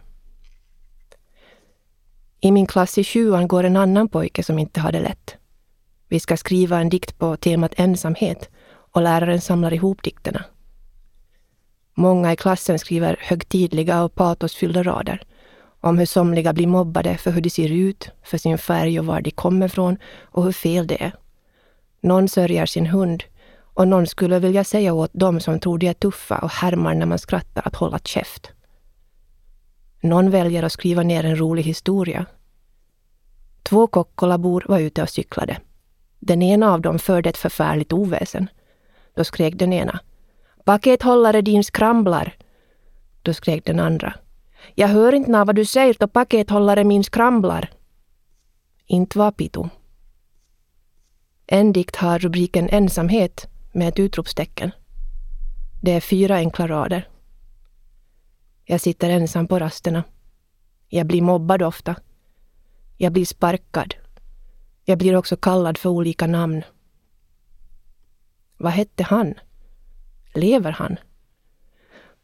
I 2.39 2.51
min 2.51 2.67
klass 2.67 2.97
i 2.97 3.03
sjuan 3.03 3.47
går 3.47 3.63
en 3.63 3.77
annan 3.77 4.09
pojke 4.09 4.43
som 4.43 4.59
inte 4.59 4.79
har 4.79 4.91
det 4.91 5.01
lätt. 5.01 5.37
Vi 6.13 6.19
ska 6.19 6.37
skriva 6.37 6.79
en 6.79 6.89
dikt 6.89 7.17
på 7.17 7.37
temat 7.37 7.73
ensamhet 7.75 8.49
och 8.91 9.01
läraren 9.01 9.41
samlar 9.41 9.73
ihop 9.73 10.03
dikterna. 10.03 10.45
Många 11.93 12.33
i 12.33 12.35
klassen 12.35 12.79
skriver 12.79 13.17
högtidliga 13.19 14.03
och 14.03 14.15
patosfyllda 14.15 14.83
rader 14.83 15.23
om 15.81 15.97
hur 15.97 16.05
somliga 16.05 16.53
blir 16.53 16.67
mobbade 16.67 17.17
för 17.17 17.31
hur 17.31 17.41
de 17.41 17.49
ser 17.49 17.71
ut, 17.71 18.09
för 18.23 18.37
sin 18.37 18.57
färg 18.57 18.99
och 18.99 19.05
var 19.05 19.21
de 19.21 19.31
kommer 19.31 19.65
ifrån 19.65 19.97
och 20.21 20.43
hur 20.43 20.51
fel 20.51 20.87
det 20.87 21.03
är. 21.03 21.15
Någon 22.01 22.27
sörjer 22.27 22.65
sin 22.65 22.85
hund 22.85 23.23
och 23.73 23.87
någon 23.87 24.07
skulle 24.07 24.39
vilja 24.39 24.63
säga 24.63 24.93
åt 24.93 25.13
dem 25.13 25.39
som 25.39 25.59
tror 25.59 25.77
de 25.77 25.87
är 25.87 25.93
tuffa 25.93 26.37
och 26.37 26.51
härmar 26.51 26.93
när 26.93 27.05
man 27.05 27.19
skrattar 27.19 27.67
att 27.67 27.75
hålla 27.75 27.99
käft. 27.99 28.51
Någon 30.01 30.29
väljer 30.29 30.63
att 30.63 30.71
skriva 30.71 31.03
ner 31.03 31.25
en 31.25 31.39
rolig 31.39 31.63
historia. 31.63 32.25
Två 33.63 33.87
Kokkolabor 33.87 34.65
var 34.67 34.79
ute 34.79 35.01
och 35.01 35.09
cyklade. 35.09 35.57
Den 36.25 36.41
ena 36.41 36.73
av 36.73 36.81
dem 36.81 36.99
förde 36.99 37.29
ett 37.29 37.37
förfärligt 37.37 37.93
oväsen. 37.93 38.49
Då 39.15 39.23
skrek 39.23 39.59
den 39.59 39.73
ena. 39.73 39.99
Pakethållare 40.63 41.41
din 41.41 41.63
skramlar! 41.63 42.35
Då 43.21 43.33
skrek 43.33 43.65
den 43.65 43.79
andra. 43.79 44.13
Jag 44.75 44.87
hör 44.87 45.13
inte 45.13 45.31
när 45.31 45.45
vad 45.45 45.55
du 45.55 45.65
säger 45.65 45.95
då 45.99 46.07
pakethållare 46.07 46.83
min 46.83 47.03
skramlar. 47.03 47.71
Inte 48.85 49.17
var 49.17 49.31
Pitu. 49.31 49.63
En 51.47 51.73
dikt 51.73 51.95
har 51.95 52.19
rubriken 52.19 52.69
Ensamhet 52.69 53.47
med 53.71 53.87
ett 53.87 53.99
utropstecken. 53.99 54.71
Det 55.81 55.91
är 55.91 56.01
fyra 56.01 56.35
enkla 56.35 56.67
rader. 56.67 57.07
Jag 58.65 58.81
sitter 58.81 59.09
ensam 59.09 59.47
på 59.47 59.59
rasterna. 59.59 60.03
Jag 60.89 61.07
blir 61.07 61.21
mobbad 61.21 61.61
ofta. 61.61 61.95
Jag 62.97 63.13
blir 63.13 63.25
sparkad. 63.25 63.95
Jag 64.85 64.97
blir 64.97 65.15
också 65.15 65.35
kallad 65.35 65.77
för 65.77 65.89
olika 65.89 66.27
namn. 66.27 66.63
Vad 68.57 68.71
hette 68.71 69.03
han? 69.03 69.33
Lever 70.33 70.71
han? 70.71 70.97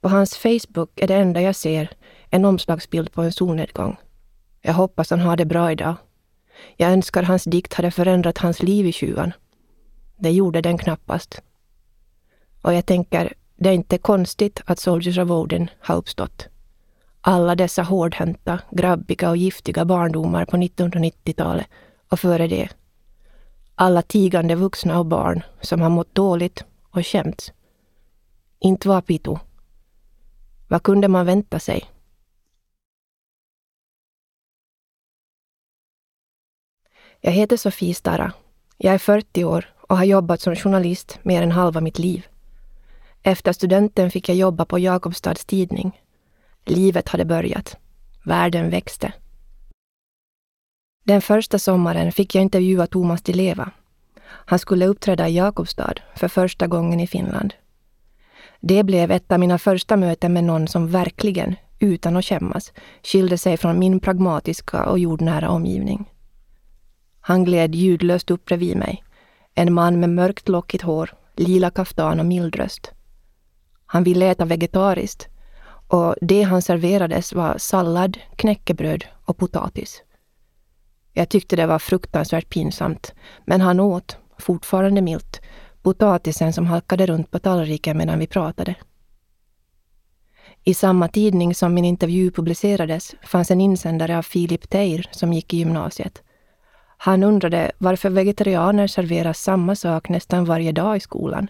På 0.01 0.10
hans 0.10 0.38
Facebook 0.38 1.00
är 1.00 1.08
det 1.08 1.16
enda 1.16 1.42
jag 1.42 1.56
ser 1.56 1.89
en 2.30 2.46
omslagsbild 2.46 3.12
på 3.12 3.22
en 3.22 3.32
solnedgång. 3.32 3.98
Jag 4.62 4.74
hoppas 4.74 5.10
han 5.10 5.20
har 5.20 5.38
det 5.38 5.46
bra 5.46 5.72
idag. 5.72 5.96
Jag 6.78 6.92
önskar 6.92 7.24
hans 7.24 7.44
dikt 7.44 7.74
hade 7.74 7.92
förändrat 7.92 8.38
hans 8.38 8.63
liv 8.63 8.86
i 8.86 8.92
tjuvan. 8.92 9.34
Det 10.18 10.32
gjorde 10.32 10.62
den 10.62 10.78
knappast. 10.78 11.42
Och 12.62 12.74
jag 12.74 12.86
tänker, 12.86 13.34
det 13.56 13.70
är 13.70 13.74
inte 13.74 13.98
konstigt 13.98 14.62
att 14.66 14.80
Soldiers 14.80 15.18
of 15.18 15.32
Odin 15.32 15.70
har 15.80 15.96
uppstått. 15.96 16.48
Alla 17.22 17.56
dessa 17.56 17.84
hårdhänta, 17.84 18.60
grabbiga 18.72 19.30
och 19.30 19.38
giftiga 19.38 19.86
barndomar 19.86 20.46
på 20.46 20.58
1990-talet 20.58 21.68
och 22.10 22.20
före 22.20 22.48
det. 22.48 22.70
Alla 23.75 24.01
tigande 24.01 24.56
vuxna 24.56 25.00
och 25.00 25.06
barn 25.06 25.44
som 25.62 25.82
har 25.82 25.89
mått 25.89 26.16
dåligt 26.16 26.63
och 26.89 27.08
skämts. 27.08 27.54
Inte 28.60 28.88
var 28.88 29.01
Pitu. 29.01 29.36
Vad 30.68 30.84
kunde 30.84 31.08
man 31.08 31.25
vänta 31.25 31.60
sig? 31.60 31.89
Jag 37.22 37.32
heter 37.32 37.58
Sofie 37.58 37.94
Stara. 37.94 38.34
Jag 38.78 38.94
är 38.94 38.98
40 38.98 39.44
år 39.44 39.74
och 39.78 39.98
har 39.98 40.06
jobbat 40.06 40.42
som 40.42 40.56
journalist 40.56 41.20
mer 41.24 41.42
än 41.42 41.51
halva 41.51 41.82
mitt 41.82 42.00
liv. 42.00 42.28
Efter 43.24 43.54
studenten 43.54 44.12
fick 44.12 44.30
jag 44.30 44.38
jobba 44.38 44.66
på 44.66 44.80
Jakobstads 44.80 45.46
tidning. 45.46 46.01
Livet 46.66 47.10
hade 47.10 47.25
börjat. 47.25 47.78
Världen 48.24 48.70
växte. 48.70 49.13
Den 51.10 51.22
första 51.22 51.60
sommaren 51.60 52.12
fick 52.12 52.36
jag 52.36 52.42
intervjua 52.42 52.88
Thomas 52.88 53.22
Di 53.22 53.34
Leva. 53.34 53.72
Han 54.25 54.60
skulle 54.60 54.86
uppträda 54.86 55.28
i 55.28 55.36
Jakobstad 55.36 55.94
för 56.16 56.28
första 56.28 56.68
gången 56.68 57.00
i 57.00 57.08
Finland. 57.08 57.54
Det 58.60 58.84
blev 58.84 59.12
ett 59.12 59.32
av 59.32 59.39
mina 59.39 59.58
första 59.58 59.98
möten 59.98 60.34
med 60.34 60.44
någon 60.44 60.68
som 60.68 60.88
verkligen, 60.88 61.56
utan 61.80 62.18
att 62.18 62.25
skämmas, 62.25 62.74
skilde 63.04 63.38
sig 63.38 63.58
från 63.58 63.80
min 63.80 64.00
pragmatiska 64.00 64.86
och 64.86 65.00
jordnära 65.00 65.50
omgivning. 65.50 66.06
Han 67.22 67.44
gled 67.44 67.75
ljudlöst 67.75 68.32
upp 68.32 68.46
bredvid 68.46 68.78
mig. 68.78 69.04
En 69.56 69.74
man 69.74 70.00
med 70.00 70.10
mörkt 70.10 70.50
lockigt 70.50 70.84
hår, 70.84 71.13
lila 71.36 71.70
kaftan 71.70 72.20
och 72.20 72.25
mild 72.25 72.56
röst. 72.56 72.92
Han 73.86 74.04
ville 74.04 74.25
äta 74.25 74.46
vegetariskt 74.46 75.28
och 75.88 76.16
det 76.22 76.42
han 76.42 76.62
serverades 76.62 77.34
var 77.34 77.58
sallad, 77.58 78.18
knäckebröd 78.36 79.06
och 79.25 79.38
potatis. 79.38 80.04
Jag 81.13 81.30
tyckte 81.30 81.56
det 81.56 81.66
var 81.66 81.80
fruktansvärt 81.80 82.50
pinsamt, 82.50 83.13
men 83.46 83.62
han 83.62 83.80
åt, 83.80 84.18
fortfarande 84.38 85.01
milt, 85.01 85.42
potatisen 85.82 86.54
som 86.54 86.66
halkade 86.66 87.06
runt 87.06 87.32
på 87.32 87.39
tallriken 87.39 87.98
medan 87.98 88.20
vi 88.20 88.28
pratade. 88.28 88.75
I 90.63 90.74
samma 90.74 91.08
tidning 91.08 91.56
som 91.56 91.74
min 91.74 91.86
intervju 91.86 92.32
publicerades 92.32 93.16
fanns 93.24 93.51
en 93.51 93.62
insändare 93.62 94.18
av 94.18 94.22
Filip 94.22 94.70
Teir 94.70 95.10
som 95.12 95.34
gick 95.34 95.54
i 95.54 95.58
gymnasiet. 95.58 96.24
Han 96.98 97.24
undrade 97.24 97.72
varför 97.78 98.10
vegetarianer 98.10 98.88
serverar 98.88 99.34
samma 99.34 99.75
sak 99.75 100.10
nästan 100.10 100.46
varje 100.46 100.72
dag 100.72 100.98
i 100.98 101.00
skolan. 101.00 101.48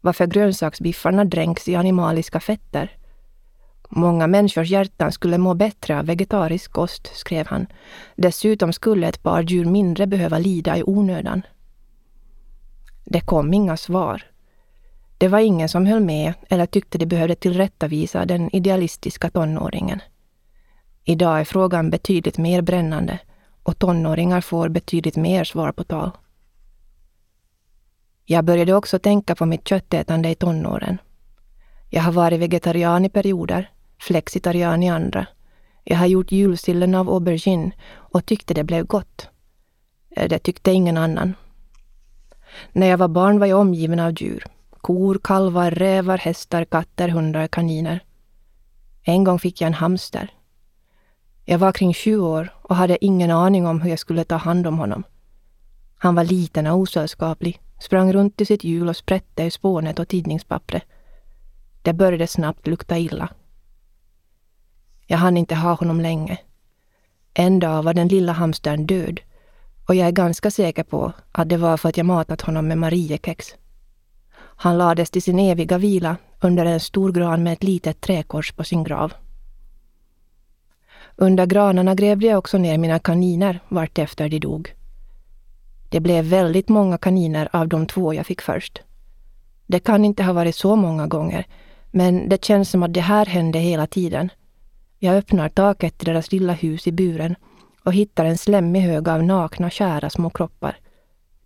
Varför 0.00 0.26
grönsaksbiffarna 0.26 1.24
dränks 1.24 1.68
i 1.68 1.74
animaliska 1.74 2.40
fetter. 2.40 2.96
Många 3.88 4.26
människors 4.26 4.70
hjärtan 4.70 5.12
skulle 5.12 5.38
må 5.38 5.54
bättre 5.54 5.98
av 5.98 6.06
vegetarisk 6.06 6.72
kost, 6.72 7.10
skrev 7.16 7.46
han. 7.46 7.66
Dessutom 8.16 8.72
skulle 8.72 9.08
ett 9.08 9.22
par 9.22 9.42
djur 9.42 9.64
mindre 9.64 10.06
behöva 10.06 10.38
lida 10.38 10.76
i 10.76 10.82
onödan. 10.82 11.42
Det 13.04 13.20
kom 13.20 13.54
inga 13.54 13.76
svar. 13.76 14.22
Det 15.18 15.28
var 15.28 15.38
ingen 15.38 15.68
som 15.68 15.86
höll 15.86 16.00
med 16.00 16.34
eller 16.48 16.66
tyckte 16.66 16.98
de 16.98 17.06
behövde 17.06 17.34
tillrättavisa 17.34 18.24
den 18.24 18.56
idealistiska 18.56 19.30
tonåringen. 19.30 20.00
Idag 21.04 21.40
är 21.40 21.44
frågan 21.44 21.90
betydligt 21.90 22.38
mer 22.38 22.62
brännande 22.62 23.18
och 23.62 23.78
tonåringar 23.78 24.40
får 24.40 24.68
betydligt 24.68 25.16
mer 25.16 25.44
svar 25.44 25.72
på 25.72 25.84
tal. 25.84 26.10
Jag 28.24 28.44
började 28.44 28.74
också 28.74 28.98
tänka 28.98 29.34
på 29.34 29.46
mitt 29.46 29.68
köttätande 29.68 30.28
i 30.30 30.34
tonåren. 30.34 30.98
Jag 31.90 32.02
har 32.02 32.12
varit 32.12 32.40
vegetarian 32.40 33.04
i 33.04 33.08
perioder, 33.08 33.70
flexitarian 34.00 34.82
i 34.82 34.90
andra. 34.90 35.26
Jag 35.84 35.96
har 35.96 36.06
gjort 36.06 36.32
julsillen 36.32 36.94
av 36.94 37.08
aubergine 37.10 37.72
och 37.90 38.26
tyckte 38.26 38.54
det 38.54 38.64
blev 38.64 38.86
gott. 38.86 39.28
Eh, 40.16 40.28
det 40.28 40.38
tyckte 40.38 40.72
ingen 40.72 40.96
annan. 40.96 41.34
När 42.72 42.86
jag 42.86 42.98
var 42.98 43.08
barn 43.08 43.38
var 43.38 43.46
jag 43.46 43.60
omgiven 43.60 44.00
av 44.00 44.22
djur. 44.22 44.44
Kor, 44.70 45.20
kalvar, 45.24 45.70
rävar, 45.70 46.18
hästar, 46.18 46.64
katter, 46.64 47.08
hundar, 47.08 47.46
kaniner. 47.46 48.00
En 49.02 49.24
gång 49.24 49.38
fick 49.38 49.60
jag 49.60 49.66
en 49.66 49.74
hamster. 49.74 50.30
Jag 51.44 51.58
var 51.58 51.72
kring 51.72 51.94
sju 51.94 52.18
år 52.18 52.48
och 52.62 52.76
hade 52.76 53.04
ingen 53.04 53.30
aning 53.30 53.66
om 53.66 53.80
hur 53.80 53.90
jag 53.90 53.98
skulle 53.98 54.24
ta 54.24 54.36
hand 54.36 54.66
om 54.66 54.78
honom. 54.78 55.04
Han 55.98 56.14
var 56.14 56.24
liten 56.24 56.66
och 56.66 56.78
osällskaplig, 56.78 57.60
sprang 57.80 58.12
runt 58.12 58.40
i 58.40 58.44
sitt 58.44 58.64
hjul 58.64 58.88
och 58.88 58.96
sprätte 58.96 59.42
i 59.42 59.50
spånet 59.50 59.98
och 59.98 60.08
tidningspappret. 60.08 60.82
Det 61.82 61.92
började 61.92 62.26
snabbt 62.26 62.66
lukta 62.66 62.98
illa. 62.98 63.28
Jag 65.10 65.18
hann 65.18 65.36
inte 65.36 65.54
ha 65.54 65.74
honom 65.74 66.00
länge. 66.00 66.38
En 67.34 67.58
dag 67.58 67.82
var 67.82 67.94
den 67.94 68.08
lilla 68.08 68.32
hamstern 68.32 68.86
död 68.86 69.20
och 69.86 69.94
jag 69.94 70.08
är 70.08 70.12
ganska 70.12 70.50
säker 70.50 70.82
på 70.82 71.12
att 71.32 71.48
det 71.48 71.56
var 71.56 71.76
för 71.76 71.88
att 71.88 71.96
jag 71.96 72.06
matat 72.06 72.40
honom 72.40 72.68
med 72.68 72.78
Mariekex. 72.78 73.54
Han 74.36 74.78
lades 74.78 75.10
till 75.10 75.22
sin 75.22 75.38
eviga 75.38 75.78
vila 75.78 76.16
under 76.40 76.66
en 76.66 76.80
stor 76.80 77.12
gran 77.12 77.42
med 77.42 77.52
ett 77.52 77.62
litet 77.62 78.00
träkors 78.00 78.52
på 78.52 78.64
sin 78.64 78.84
grav. 78.84 79.12
Under 81.16 81.46
granarna 81.46 81.94
grävde 81.94 82.26
jag 82.26 82.38
också 82.38 82.58
ner 82.58 82.78
mina 82.78 82.98
kaniner 82.98 83.60
vartefter 83.68 84.28
de 84.28 84.38
dog. 84.38 84.74
Det 85.88 86.00
blev 86.00 86.24
väldigt 86.24 86.68
många 86.68 86.98
kaniner 86.98 87.48
av 87.52 87.68
de 87.68 87.86
två 87.86 88.14
jag 88.14 88.26
fick 88.26 88.40
först. 88.40 88.82
Det 89.66 89.80
kan 89.80 90.04
inte 90.04 90.22
ha 90.22 90.32
varit 90.32 90.56
så 90.56 90.76
många 90.76 91.06
gånger, 91.06 91.46
men 91.90 92.28
det 92.28 92.44
känns 92.44 92.70
som 92.70 92.82
att 92.82 92.94
det 92.94 93.00
här 93.00 93.26
hände 93.26 93.58
hela 93.58 93.86
tiden. 93.86 94.30
Jag 94.98 95.16
öppnar 95.16 95.48
taket 95.48 95.98
till 95.98 96.06
deras 96.06 96.32
lilla 96.32 96.52
hus 96.52 96.86
i 96.86 96.92
buren 96.92 97.36
och 97.82 97.92
hittar 97.92 98.24
en 98.24 98.38
slemmig 98.38 98.80
hög 98.80 99.08
av 99.08 99.22
nakna, 99.22 99.70
kära 99.70 100.10
små 100.10 100.30
kroppar. 100.30 100.76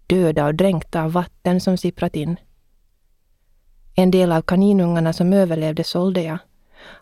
Döda 0.07 0.47
och 0.47 0.55
dränkta 0.55 1.03
av 1.03 1.13
vatten 1.13 1.61
som 1.61 1.77
sipprat 1.77 2.17
in. 2.17 2.37
En 3.95 4.11
del 4.11 4.33
av 4.33 4.43
kaninungarna 4.43 5.13
som 5.13 5.33
överlevde 5.33 5.85
sålde 5.85 6.23
jag. 6.23 6.39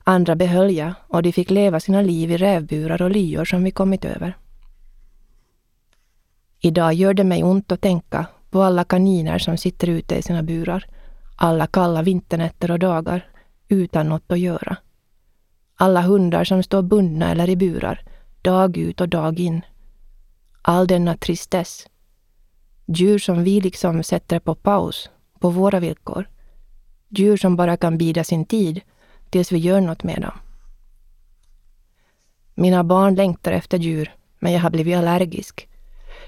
Andra 0.05 0.37
behöll 0.37 0.71
jag 0.71 0.93
och 1.09 1.23
de 1.23 1.33
fick 1.33 1.51
leva 1.51 1.81
sina 1.81 2.03
liv 2.03 2.31
i 2.31 2.37
rävburar 2.37 3.03
och 3.03 3.11
lyor 3.11 3.45
som 3.45 3.65
vi 3.65 3.71
kommit 3.71 4.05
över. 4.05 4.37
Idag 6.61 6.95
gör 6.95 7.15
det 7.15 7.25
mig 7.25 7.45
ont 7.45 7.73
att 7.73 7.81
tänka 7.81 8.27
på 8.51 8.63
alla 8.63 8.85
kaniner 8.85 9.39
som 9.39 9.57
sitter 9.57 9.89
ute 9.89 10.17
i 10.17 10.23
sina 10.23 10.43
burar. 10.43 10.87
Alla 11.37 11.67
kalla 11.67 12.03
vinternätter 12.03 12.71
och 12.71 12.79
dagar 12.79 13.29
utan 13.69 14.09
något 14.09 14.33
att 14.33 14.39
göra. 14.39 14.77
Alla 15.83 16.01
hundar 16.01 16.45
som 16.45 16.63
står 16.63 16.83
bundna 16.83 17.31
eller 17.31 17.49
i 17.51 17.57
burar, 17.57 18.05
dag 18.43 18.77
ut 18.77 19.01
och 19.01 19.09
dag 19.09 19.41
in. 19.41 19.61
All 20.63 20.87
denna 20.87 21.17
tristess. 21.17 21.87
Djur 22.87 23.19
som 23.19 23.45
vi 23.45 23.61
liksom 23.61 24.03
sätter 24.03 24.39
på 24.39 24.55
paus, 24.55 25.11
på 25.39 25.51
våra 25.51 25.81
villkor. 25.81 26.29
Djur 27.09 27.37
som 27.37 27.57
bara 27.57 27.77
kan 27.77 27.99
bida 27.99 28.25
sin 28.25 28.45
tid 28.45 28.81
tills 29.31 29.53
vi 29.53 29.59
gör 29.59 29.81
något 29.81 30.03
med 30.03 30.23
dem. 30.23 30.39
Mina 32.55 32.85
barn 32.85 33.15
längtar 33.15 33.53
efter 33.53 33.79
djur, 33.79 34.15
men 34.39 34.53
jag 34.53 34.61
har 34.61 34.71
blivit 34.71 34.97
allergisk. 34.97 35.69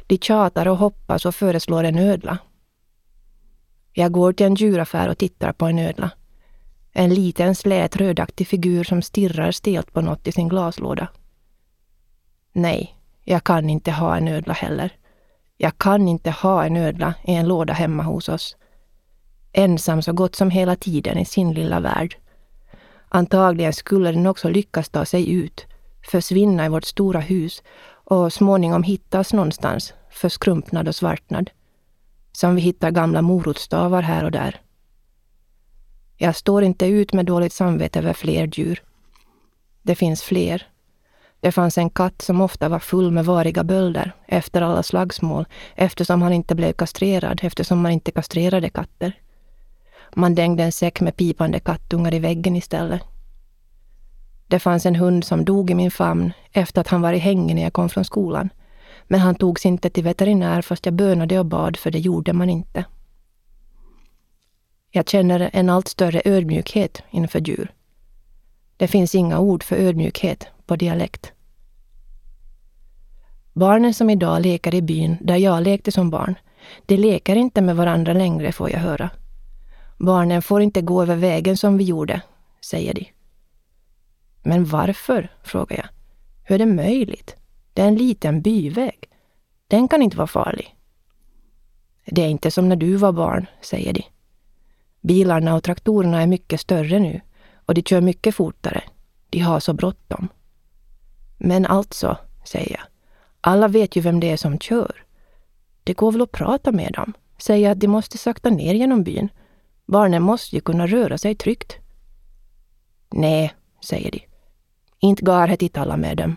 De 0.06 0.18
tjatar 0.18 0.68
och 0.68 0.76
hoppas 0.76 1.26
och 1.26 1.34
föreslår 1.34 1.84
en 1.84 1.98
ödla. 1.98 2.38
Jag 3.92 4.12
går 4.12 4.32
till 4.32 4.46
en 4.46 4.54
djuraffär 4.54 5.08
och 5.08 5.18
tittar 5.18 5.52
på 5.52 5.66
en 5.66 5.78
ödla. 5.78 6.10
En 6.92 7.14
liten 7.14 7.54
slät 7.54 7.96
rödaktig 7.96 8.48
figur 8.48 8.84
som 8.84 9.02
stirrar 9.02 9.50
stelt 9.50 9.92
på 9.92 10.00
något 10.00 10.26
i 10.26 10.32
sin 10.32 10.48
glaslåda. 10.48 11.08
Nej, 12.52 12.96
jag 13.24 13.44
kan 13.44 13.70
inte 13.70 13.90
ha 13.90 14.16
en 14.16 14.28
ödla 14.28 14.52
heller. 14.52 14.92
Jag 15.56 15.78
kan 15.78 16.08
inte 16.08 16.30
ha 16.30 16.64
en 16.64 16.76
ödla 16.76 17.14
i 17.24 17.34
en 17.34 17.48
låda 17.48 17.72
hemma 17.72 18.02
hos 18.02 18.28
oss. 18.28 18.56
Ensam 19.52 20.02
så 20.02 20.12
gott 20.12 20.34
som 20.34 20.50
hela 20.50 20.76
tiden 20.76 21.18
i 21.18 21.24
sin 21.24 21.52
lilla 21.52 21.80
värld. 21.80 22.16
Antagligen 23.08 23.72
skulle 23.72 24.12
den 24.12 24.26
också 24.26 24.48
lyckas 24.48 24.88
ta 24.88 25.04
sig 25.04 25.32
ut, 25.32 25.66
försvinna 26.10 26.66
i 26.66 26.68
vårt 26.68 26.84
stora 26.84 27.20
hus 27.20 27.62
och 27.88 28.32
småningom 28.32 28.82
hittas 28.82 29.32
någonstans, 29.32 29.94
förskrumpnad 30.10 30.88
och 30.88 30.94
svartnad. 30.94 31.50
Som 32.32 32.54
vi 32.54 32.60
hittar 32.60 32.90
gamla 32.90 33.22
morotsstavar 33.22 34.02
här 34.02 34.24
och 34.24 34.30
där. 34.30 34.60
Jag 36.22 36.36
står 36.36 36.62
inte 36.62 36.86
ut 36.86 37.12
med 37.12 37.26
dåligt 37.26 37.52
samvete 37.52 37.98
över 37.98 38.12
fler 38.12 38.46
djur. 38.46 38.82
Det 39.82 39.94
finns 39.94 40.22
fler. 40.22 40.66
Det 41.40 41.52
fanns 41.52 41.78
en 41.78 41.90
katt 41.90 42.22
som 42.22 42.40
ofta 42.40 42.68
var 42.68 42.78
full 42.78 43.10
med 43.10 43.24
variga 43.24 43.64
bölder 43.64 44.12
efter 44.26 44.62
alla 44.62 44.82
slagsmål 44.82 45.44
eftersom 45.74 46.22
han 46.22 46.32
inte 46.32 46.54
blev 46.54 46.72
kastrerad 46.72 47.40
eftersom 47.42 47.80
man 47.80 47.92
inte 47.92 48.10
kastrerade 48.10 48.68
katter. 48.68 49.12
Man 50.14 50.34
dängde 50.34 50.62
en 50.62 50.72
säck 50.72 51.00
med 51.00 51.16
pipande 51.16 51.60
kattungar 51.60 52.14
i 52.14 52.18
väggen 52.18 52.56
istället. 52.56 53.02
Det 54.46 54.58
fanns 54.58 54.86
en 54.86 54.96
hund 54.96 55.24
som 55.24 55.44
dog 55.44 55.70
i 55.70 55.74
min 55.74 55.90
famn 55.90 56.32
efter 56.52 56.80
att 56.80 56.88
han 56.88 57.02
var 57.02 57.12
i 57.12 57.18
hängen 57.18 57.56
när 57.56 57.62
jag 57.62 57.72
kom 57.72 57.88
från 57.88 58.04
skolan. 58.04 58.48
Men 59.04 59.20
han 59.20 59.34
togs 59.34 59.66
inte 59.66 59.90
till 59.90 60.04
veterinär 60.04 60.62
fast 60.62 60.86
jag 60.86 60.94
bönade 60.94 61.38
och 61.38 61.46
bad 61.46 61.76
för 61.76 61.90
det 61.90 61.98
gjorde 61.98 62.32
man 62.32 62.50
inte. 62.50 62.84
Jag 64.94 65.08
känner 65.08 65.50
en 65.52 65.70
allt 65.70 65.88
större 65.88 66.22
ödmjukhet 66.24 67.02
inför 67.10 67.40
djur. 67.40 67.72
Det 68.76 68.88
finns 68.88 69.14
inga 69.14 69.38
ord 69.38 69.62
för 69.62 69.76
ödmjukhet 69.76 70.46
på 70.66 70.76
dialekt. 70.76 71.32
Barnen 73.52 73.94
som 73.94 74.10
idag 74.10 74.42
leker 74.42 74.74
i 74.74 74.82
byn 74.82 75.16
där 75.20 75.36
jag 75.36 75.62
lekte 75.62 75.92
som 75.92 76.10
barn, 76.10 76.34
de 76.86 76.96
leker 76.96 77.36
inte 77.36 77.60
med 77.62 77.76
varandra 77.76 78.12
längre 78.12 78.52
får 78.52 78.70
jag 78.70 78.78
höra. 78.78 79.10
Barnen 79.98 80.42
får 80.42 80.62
inte 80.62 80.82
gå 80.82 81.02
över 81.02 81.16
vägen 81.16 81.56
som 81.56 81.78
vi 81.78 81.84
gjorde, 81.84 82.20
säger 82.60 82.94
de. 82.94 83.06
Men 84.42 84.64
varför? 84.64 85.28
frågar 85.42 85.76
jag. 85.76 85.88
Hur 86.44 86.54
är 86.54 86.58
det 86.58 86.72
möjligt? 86.72 87.36
Det 87.72 87.82
är 87.82 87.88
en 87.88 87.96
liten 87.96 88.42
byväg. 88.42 89.08
Den 89.68 89.88
kan 89.88 90.02
inte 90.02 90.16
vara 90.16 90.26
farlig. 90.26 90.76
Det 92.06 92.22
är 92.22 92.28
inte 92.28 92.50
som 92.50 92.68
när 92.68 92.76
du 92.76 92.96
var 92.96 93.12
barn, 93.12 93.46
säger 93.60 93.92
de. 93.92 94.02
Bilarna 95.02 95.54
och 95.54 95.62
traktorerna 95.62 96.22
är 96.22 96.26
mycket 96.26 96.60
större 96.60 96.98
nu 96.98 97.20
och 97.66 97.74
de 97.74 97.82
kör 97.82 98.00
mycket 98.00 98.34
fortare. 98.34 98.82
De 99.30 99.38
har 99.38 99.60
så 99.60 99.72
bråttom. 99.72 100.28
Men 101.38 101.66
alltså, 101.66 102.18
säger 102.44 102.70
jag, 102.70 102.82
alla 103.40 103.68
vet 103.68 103.96
ju 103.96 104.00
vem 104.00 104.20
det 104.20 104.30
är 104.30 104.36
som 104.36 104.58
kör. 104.58 105.04
Det 105.84 105.94
går 105.94 106.12
väl 106.12 106.22
att 106.22 106.32
prata 106.32 106.72
med 106.72 106.92
dem, 106.92 107.12
säga 107.38 107.70
att 107.70 107.80
de 107.80 107.88
måste 107.88 108.18
sakta 108.18 108.50
ner 108.50 108.74
genom 108.74 109.04
byn. 109.04 109.28
Barnen 109.86 110.22
måste 110.22 110.56
ju 110.56 110.60
kunna 110.60 110.86
röra 110.86 111.18
sig 111.18 111.34
tryggt. 111.34 111.76
Nej, 113.10 113.54
säger 113.84 114.10
de. 114.10 114.26
Inte 115.00 115.24
går 115.24 115.46
det 115.46 115.66
att 115.66 115.72
tala 115.72 115.96
med 115.96 116.16
dem. 116.16 116.36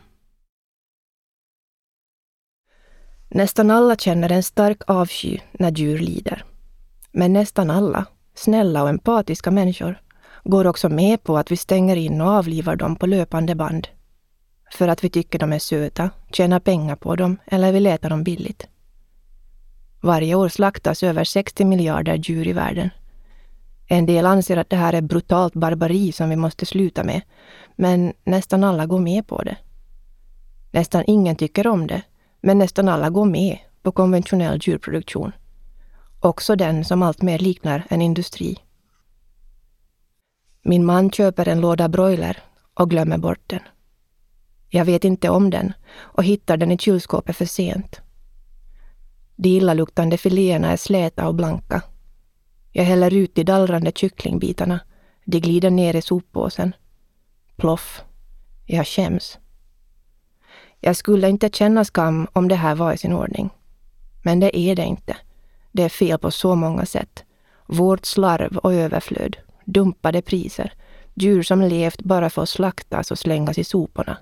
Nästan 3.30 3.71
alla 3.71 3.95
känner 3.95 4.32
en 4.32 4.43
stark 4.43 4.82
avsky 4.88 5.39
när 5.51 5.71
djur 5.71 5.99
lider. 5.99 6.45
Men 7.12 7.34
nästan 7.34 7.69
alla, 7.69 8.06
snälla 8.36 8.84
och 8.84 8.89
empatiska 8.89 9.52
människor, 9.52 10.02
går 10.43 10.67
också 10.67 10.89
med 10.89 11.24
på 11.24 11.38
att 11.38 11.52
vi 11.52 11.58
stänger 11.58 11.95
in 11.95 12.21
och 12.21 12.28
avlivar 12.28 12.76
dem 12.76 12.95
på 12.95 13.06
löpande 13.06 13.56
band. 13.56 13.88
För 14.71 14.88
att 14.88 15.04
vi 15.04 15.10
tycker 15.10 15.39
de 15.39 15.54
är 15.54 15.60
söta, 15.60 16.10
tjänar 16.32 16.60
pengar 16.60 16.95
på 16.95 17.15
dem 17.15 17.38
eller 17.45 17.71
vill 17.71 17.88
äta 17.88 18.10
dem 18.10 18.24
billigt. 18.24 18.67
Varje 20.02 20.36
år 20.36 20.50
slaktas 20.50 21.04
över 21.04 21.24
60 21.24 21.65
miljarder 21.65 22.15
djur 22.15 22.48
i 22.48 22.54
världen. 22.54 22.89
En 23.88 24.06
del 24.06 24.26
anser 24.26 24.58
att 24.58 24.69
det 24.69 24.76
här 24.76 24.93
är 24.93 25.02
brutalt 25.02 25.54
barbari 25.54 26.12
som 26.12 26.30
vi 26.30 26.36
måste 26.36 26.65
sluta 26.65 27.04
med, 27.04 27.21
men 27.76 28.13
nästan 28.24 28.63
alla 28.63 28.86
går 28.86 29.00
med 29.00 29.28
på 29.28 29.43
det. 29.43 29.58
Nästan 30.71 31.04
ingen 31.08 31.36
tycker 31.36 31.67
om 31.67 31.88
det, 31.88 32.02
men 32.41 32.58
nästan 32.58 32.89
alla 32.89 33.10
går 33.10 33.26
med 33.26 33.58
på 33.82 33.91
konventionell 33.91 34.60
djurproduktion. 34.62 35.32
Också 36.25 36.55
den 36.55 36.85
som 36.85 37.03
alltmer 37.03 37.39
liknar 37.39 37.83
en 37.89 38.01
industri. 38.01 38.57
Min 40.61 40.85
man 40.85 41.11
köper 41.11 41.47
en 41.47 41.61
låda 41.61 41.89
broiler 41.89 42.38
och 42.73 42.89
glömmer 42.89 43.17
bort 43.17 43.43
den. 43.47 43.59
Jag 44.69 44.85
vet 44.85 45.03
inte 45.03 45.29
om 45.29 45.49
den 45.49 45.73
och 45.95 46.23
hittar 46.23 46.57
den 46.57 46.71
i 46.71 46.77
kylskåpet 46.77 47.35
för 47.35 47.45
sent. 47.45 48.01
De 49.35 49.49
illaluktande 49.49 50.17
filéerna 50.17 50.71
är 50.71 50.77
släta 50.77 51.27
och 51.27 51.35
blanka. 51.35 51.81
Jag 52.71 52.83
häller 52.83 53.13
ut 53.13 53.35
de 53.35 53.43
dallrande 53.43 53.91
kycklingbitarna. 53.95 54.79
De 55.25 55.39
glider 55.39 55.69
ner 55.69 55.95
i 55.95 56.01
soppåsen. 56.01 56.75
Ploff. 57.55 58.03
Jag 58.65 58.88
skäms. 58.88 59.38
Jag 60.79 60.95
skulle 60.95 61.29
inte 61.29 61.49
känna 61.49 61.85
skam 61.85 62.27
om 62.33 62.47
det 62.47 62.55
här 62.55 62.75
var 62.75 62.93
i 62.93 62.97
sin 62.97 63.13
ordning. 63.13 63.49
Men 64.23 64.39
det 64.39 64.59
är 64.59 64.75
det 64.75 64.85
inte. 64.85 65.15
Det 65.75 65.83
är 65.83 65.89
fel 65.89 66.19
på 66.19 66.31
så 66.31 66.55
många 66.55 66.85
sätt. 66.85 67.23
Vårt 67.65 68.05
slarv 68.05 68.57
och 68.57 68.73
överflöd, 68.73 69.38
dumpade 69.65 70.21
priser, 70.21 70.73
djur 71.13 71.43
som 71.43 71.61
levt 71.61 72.01
bara 72.01 72.29
för 72.29 72.43
att 72.43 72.49
slaktas 72.49 73.11
och 73.11 73.19
slängas 73.19 73.57
i 73.57 73.63
soporna. 73.63 74.17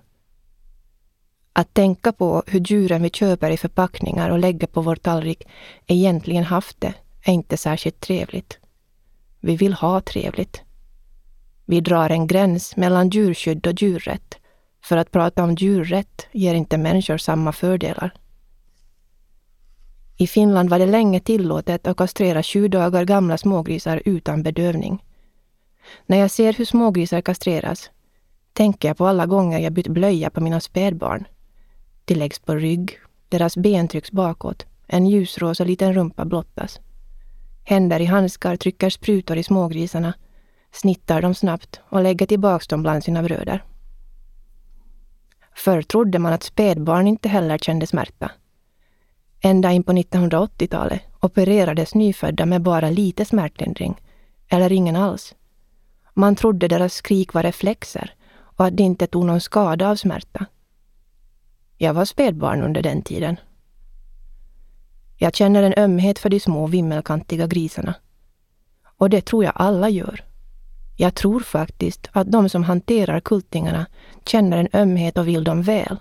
Att 1.53 1.73
tänka 1.73 2.11
på 2.11 2.43
hur 2.47 2.59
djuren 2.59 3.03
vi 3.03 3.09
köper 3.09 3.51
i 3.51 3.57
förpackningar 3.57 4.29
och 4.29 4.39
lägger 4.39 4.67
på 4.67 4.81
vår 4.81 4.95
tallrik 4.95 5.47
egentligen 5.87 6.43
haft 6.43 6.81
det 6.81 6.93
är 7.23 7.33
inte 7.33 7.57
särskilt 7.57 7.99
trevligt. 7.99 8.57
Vi 9.39 9.55
vill 9.55 9.73
ha 9.73 10.01
trevligt. 10.01 10.61
Vi 11.65 11.81
drar 11.81 12.09
en 12.09 12.27
gräns 12.27 12.75
mellan 12.75 13.09
djurskydd 13.09 13.67
och 13.67 13.81
djurrätt. 13.81 14.37
För 14.83 14.97
att 14.97 15.11
prata 15.11 15.43
om 15.43 15.55
djurrätt 15.55 16.27
ger 16.31 16.53
inte 16.53 16.77
människor 16.77 17.17
samma 17.17 17.51
fördelar. 17.51 18.13
I 20.17 20.27
Finland 20.27 20.69
var 20.69 20.79
det 20.79 20.85
länge 20.85 21.19
tillåtet 21.19 21.87
att 21.87 21.97
kastrera 21.97 22.43
sju 22.43 22.67
dagar 22.67 23.05
gamla 23.05 23.37
smågrisar 23.37 24.01
utan 24.05 24.43
bedövning. 24.43 25.03
När 26.05 26.17
jag 26.17 26.31
ser 26.31 26.53
hur 26.53 26.65
smågrisar 26.65 27.21
kastreras 27.21 27.89
tänker 28.53 28.87
jag 28.87 28.97
på 28.97 29.07
alla 29.07 29.25
gånger 29.25 29.59
jag 29.59 29.73
bytt 29.73 29.87
blöja 29.87 30.29
på 30.29 30.41
mina 30.41 30.59
spädbarn. 30.59 31.27
De 32.05 32.15
läggs 32.15 32.39
på 32.39 32.55
rygg, 32.55 32.99
deras 33.29 33.57
ben 33.57 33.87
trycks 33.87 34.11
bakåt, 34.11 34.65
en 34.87 35.07
ljusrosa 35.07 35.63
liten 35.63 35.93
rumpa 35.93 36.25
blottas. 36.25 36.79
Händer 37.63 37.99
i 37.99 38.05
handskar 38.05 38.55
trycker 38.55 38.89
sprutor 38.89 39.37
i 39.37 39.43
smågrisarna, 39.43 40.13
snittar 40.71 41.21
dem 41.21 41.35
snabbt 41.35 41.81
och 41.89 42.03
lägger 42.03 42.25
tillbaks 42.25 42.67
dem 42.67 42.81
bland 42.81 43.03
sina 43.03 43.23
bröder. 43.23 43.63
Förr 45.55 45.81
trodde 45.81 46.19
man 46.19 46.33
att 46.33 46.43
spädbarn 46.43 47.07
inte 47.07 47.29
heller 47.29 47.57
kände 47.57 47.87
smärta. 47.87 48.31
Ända 49.45 49.71
in 49.71 49.83
på 49.83 49.91
1980-talet 49.91 51.01
opererades 51.19 51.95
nyfödda 51.95 52.45
med 52.45 52.61
bara 52.61 52.89
lite 52.89 53.25
smärtlindring, 53.25 54.01
eller 54.47 54.71
ingen 54.71 54.95
alls. 54.95 55.35
Man 56.13 56.35
trodde 56.35 56.67
deras 56.67 56.93
skrik 56.93 57.33
var 57.33 57.43
reflexer 57.43 58.13
och 58.35 58.65
att 58.65 58.77
de 58.77 58.83
inte 58.83 59.07
tog 59.07 59.25
någon 59.25 59.41
skada 59.41 59.89
av 59.89 59.95
smärta. 59.95 60.45
Jag 61.77 61.93
var 61.93 62.05
spädbarn 62.05 62.63
under 62.63 62.81
den 62.81 63.01
tiden. 63.01 63.39
Jag 65.17 65.35
känner 65.35 65.63
en 65.63 65.73
ömhet 65.77 66.19
för 66.19 66.29
de 66.29 66.39
små 66.39 66.67
vimmelkantiga 66.67 67.47
grisarna. 67.47 67.95
Och 68.97 69.09
det 69.09 69.21
tror 69.21 69.43
jag 69.43 69.53
alla 69.55 69.89
gör. 69.89 70.23
Jag 70.97 71.15
tror 71.15 71.39
faktiskt 71.39 72.09
att 72.11 72.31
de 72.31 72.49
som 72.49 72.63
hanterar 72.63 73.19
kultingarna 73.19 73.85
känner 74.25 74.57
en 74.57 74.69
ömhet 74.73 75.17
och 75.17 75.27
vill 75.27 75.43
dem 75.43 75.61
väl. 75.61 75.97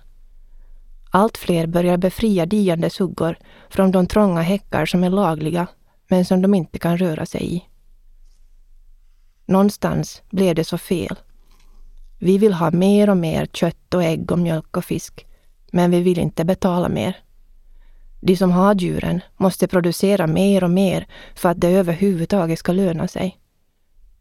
Allt 1.14 1.38
fler 1.38 1.66
börjar 1.66 1.96
befria 1.96 2.46
diande 2.46 2.90
suggor 2.90 3.36
från 3.70 3.90
de 3.90 4.06
trånga 4.06 4.40
häckar 4.40 4.86
som 4.86 5.04
är 5.04 5.10
lagliga, 5.10 5.66
men 6.08 6.24
som 6.24 6.42
de 6.42 6.54
inte 6.54 6.78
kan 6.78 6.98
röra 6.98 7.26
sig 7.26 7.56
i. 7.56 7.64
Någonstans 9.46 10.22
blev 10.30 10.54
det 10.54 10.64
så 10.64 10.78
fel. 10.78 11.16
Vi 12.18 12.38
vill 12.38 12.52
ha 12.52 12.70
mer 12.70 13.10
och 13.10 13.16
mer 13.16 13.46
kött 13.46 13.94
och 13.94 14.02
ägg 14.02 14.32
och 14.32 14.38
mjölk 14.38 14.76
och 14.76 14.84
fisk, 14.84 15.26
men 15.72 15.90
vi 15.90 16.02
vill 16.02 16.18
inte 16.18 16.44
betala 16.44 16.88
mer. 16.88 17.16
De 18.20 18.36
som 18.36 18.50
har 18.50 18.74
djuren 18.74 19.20
måste 19.36 19.68
producera 19.68 20.26
mer 20.26 20.64
och 20.64 20.70
mer 20.70 21.06
för 21.34 21.48
att 21.48 21.60
det 21.60 21.68
överhuvudtaget 21.68 22.58
ska 22.58 22.72
löna 22.72 23.08
sig. 23.08 23.38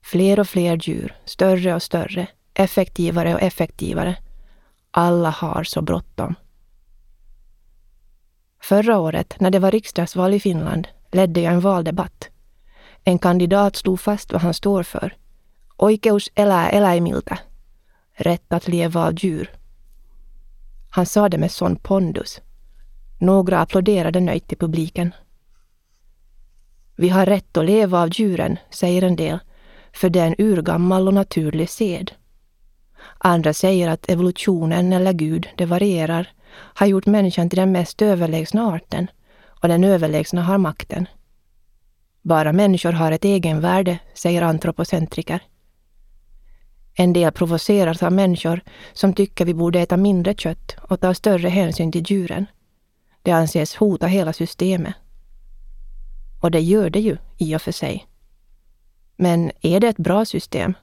Fler 0.03 0.39
och 0.39 0.47
fler 0.47 0.77
djur, 0.77 1.15
större 1.25 1.75
och 1.75 1.83
större, 1.83 2.27
effektivare 2.53 3.33
och 3.33 3.41
effektivare. 3.41 4.15
Alla 4.91 5.29
har 5.29 5.63
så 5.63 5.81
bråttom. 5.81 6.35
Förra 8.61 8.99
året, 8.99 9.39
när 9.39 9.51
det 9.51 9.59
var 9.59 9.71
riksdagsval 9.71 10.33
i 10.33 10.39
Finland, 10.39 10.87
ledde 11.11 11.41
jag 11.41 11.53
en 11.53 11.59
valdebatt. 11.59 12.29
En 13.03 13.19
kandidat 13.19 13.75
slog 13.75 13.99
fast 13.99 14.31
vad 14.31 14.41
han 14.41 14.53
står 14.53 14.83
för. 14.83 15.15
Oikeus 15.77 16.31
elää 16.35 16.69
eläimiltä. 16.69 17.39
Rätt 18.13 18.53
att 18.53 18.67
leva 18.67 19.05
av 19.05 19.13
djur. 19.17 19.51
Han 20.89 21.05
sa 21.05 21.29
det 21.29 21.37
med 21.37 21.51
sån 21.51 21.75
pondus. 21.75 22.41
Några 23.19 23.59
applåderade 23.59 24.19
nöjt 24.19 24.53
i 24.53 24.55
publiken. 24.55 25.13
Vi 26.95 27.09
har 27.09 27.25
rätt 27.25 27.57
att 27.57 27.65
leva 27.65 28.01
av 28.01 28.09
djuren, 28.11 28.57
säger 28.69 29.01
en 29.01 29.15
del, 29.15 29.39
för 29.93 30.09
det 30.09 30.19
är 30.19 30.27
en 30.27 30.35
urgammal 30.37 31.07
och 31.07 31.13
naturlig 31.13 31.69
sed. 31.69 32.11
Andra 33.17 33.53
säger 33.53 33.89
att 33.89 34.09
evolutionen 34.09 34.93
eller 34.93 35.13
Gud, 35.13 35.47
det 35.57 35.65
varierar, 35.65 36.33
har 36.53 36.87
gjort 36.87 37.05
människan 37.05 37.49
till 37.49 37.59
den 37.59 37.71
mest 37.71 38.01
överlägsna 38.01 38.67
arten 38.67 39.07
och 39.61 39.67
den 39.67 39.83
överlägsna 39.83 40.43
har 40.43 40.57
makten. 40.57 41.07
Bara 42.21 42.53
människor 42.53 42.91
har 42.91 43.11
ett 43.11 43.25
egenvärde, 43.25 43.99
säger 44.13 44.41
antropocentriker. 44.41 45.43
En 46.93 47.13
del 47.13 47.31
provoceras 47.31 48.03
av 48.03 48.11
människor 48.11 48.61
som 48.93 49.13
tycker 49.13 49.45
vi 49.45 49.53
borde 49.53 49.79
äta 49.79 49.97
mindre 49.97 50.33
kött 50.33 50.75
och 50.81 50.99
ta 50.99 51.13
större 51.13 51.49
hänsyn 51.49 51.91
till 51.91 52.11
djuren. 52.11 52.45
Det 53.21 53.31
anses 53.31 53.75
hota 53.75 54.07
hela 54.07 54.33
systemet. 54.33 54.93
Och 56.41 56.51
det 56.51 56.59
gör 56.59 56.89
det 56.89 56.99
ju 56.99 57.17
i 57.37 57.55
och 57.55 57.61
för 57.61 57.71
sig. 57.71 58.07
Men 59.15 59.51
är 59.61 59.79
det 59.79 59.87
ett 59.87 59.97
bra 59.97 60.25
system? 60.25 60.73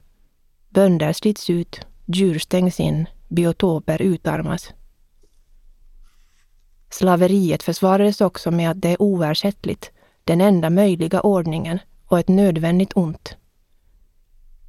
Bönder 0.69 1.13
slits 1.13 1.49
ut, 1.49 1.79
djur 2.05 2.39
stängs 2.39 2.79
in, 2.79 3.05
biotoper 3.27 4.01
utarmas. 4.01 4.73
Slaveriet 6.89 7.63
försvarades 7.63 8.21
också 8.21 8.51
med 8.51 8.71
att 8.71 8.81
det 8.81 8.89
är 8.89 9.01
oersättligt, 9.01 9.91
den 10.23 10.41
enda 10.41 10.69
möjliga 10.69 11.21
ordningen 11.21 11.79
och 12.05 12.19
ett 12.19 12.27
nödvändigt 12.27 12.91
ont. 12.95 13.37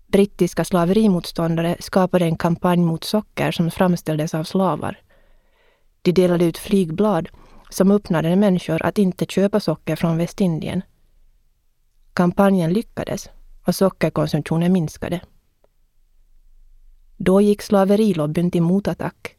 Brittiska 0.07 0.65
slaverimotståndare 0.65 1.77
skapade 1.81 2.25
en 2.25 2.37
kampanj 2.37 2.81
mot 2.81 3.05
socker 3.05 3.53
som 3.53 3.71
framställdes 3.71 4.35
av 4.35 4.45
slavar. 4.45 5.01
De 6.03 6.13
delade 6.13 6.45
ut 6.45 6.59
flygblad 6.59 7.29
som 7.71 7.91
uppmanade 7.91 8.37
människor 8.37 8.83
att 8.83 8.99
inte 8.99 9.27
köpa 9.27 9.61
socker 9.61 9.97
från 9.97 10.17
Västindien. 10.17 10.83
Kampanjen 12.13 12.73
lyckades 12.73 13.31
och 13.67 13.75
sockerkonsumtionen 13.75 14.73
minskade. 14.73 15.21
Då 17.17 17.41
gick 17.41 17.63
slaverilobbyn 17.63 18.51
till 18.51 18.63
motattack. 18.63 19.37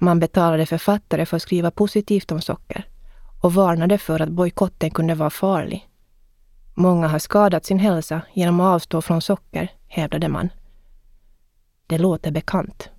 Man 0.00 0.20
betalade 0.20 0.66
författare 0.66 1.26
för 1.26 1.36
att 1.36 1.42
skriva 1.42 1.70
positivt 1.70 2.32
om 2.32 2.40
socker 2.40 2.88
och 3.42 3.54
varnade 3.54 3.98
för 3.98 4.20
att 4.20 4.28
bojkotten 4.28 4.90
kunde 4.90 5.14
vara 5.14 5.30
farlig. 5.30 5.88
Många 6.74 7.08
har 7.08 7.18
skadat 7.18 7.64
sin 7.64 7.78
hälsa 7.78 8.22
genom 8.32 8.60
att 8.60 8.74
avstå 8.74 9.02
från 9.02 9.22
socker, 9.22 9.72
hävdade 9.88 10.28
man. 10.28 10.48
Det 11.86 11.98
låter 11.98 12.30
bekant. 12.30 12.90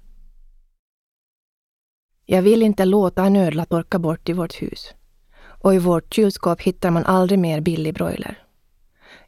Jag 2.26 2.42
vill 2.42 2.64
inte 2.64 2.86
låta 2.86 3.24
en 3.26 3.36
ödla 3.36 3.66
torka 3.66 4.00
bort 4.00 4.30
i 4.30 4.34
vårt 4.34 4.62
hus. 4.62 4.94
Och 5.44 5.76
i 5.76 5.80
vårt 5.80 6.14
kylskåp 6.14 6.62
hittar 6.62 6.92
man 6.92 7.06
aldrig 7.06 7.40
mer 7.40 7.62
billig 7.62 7.94
broiler. 7.94 8.44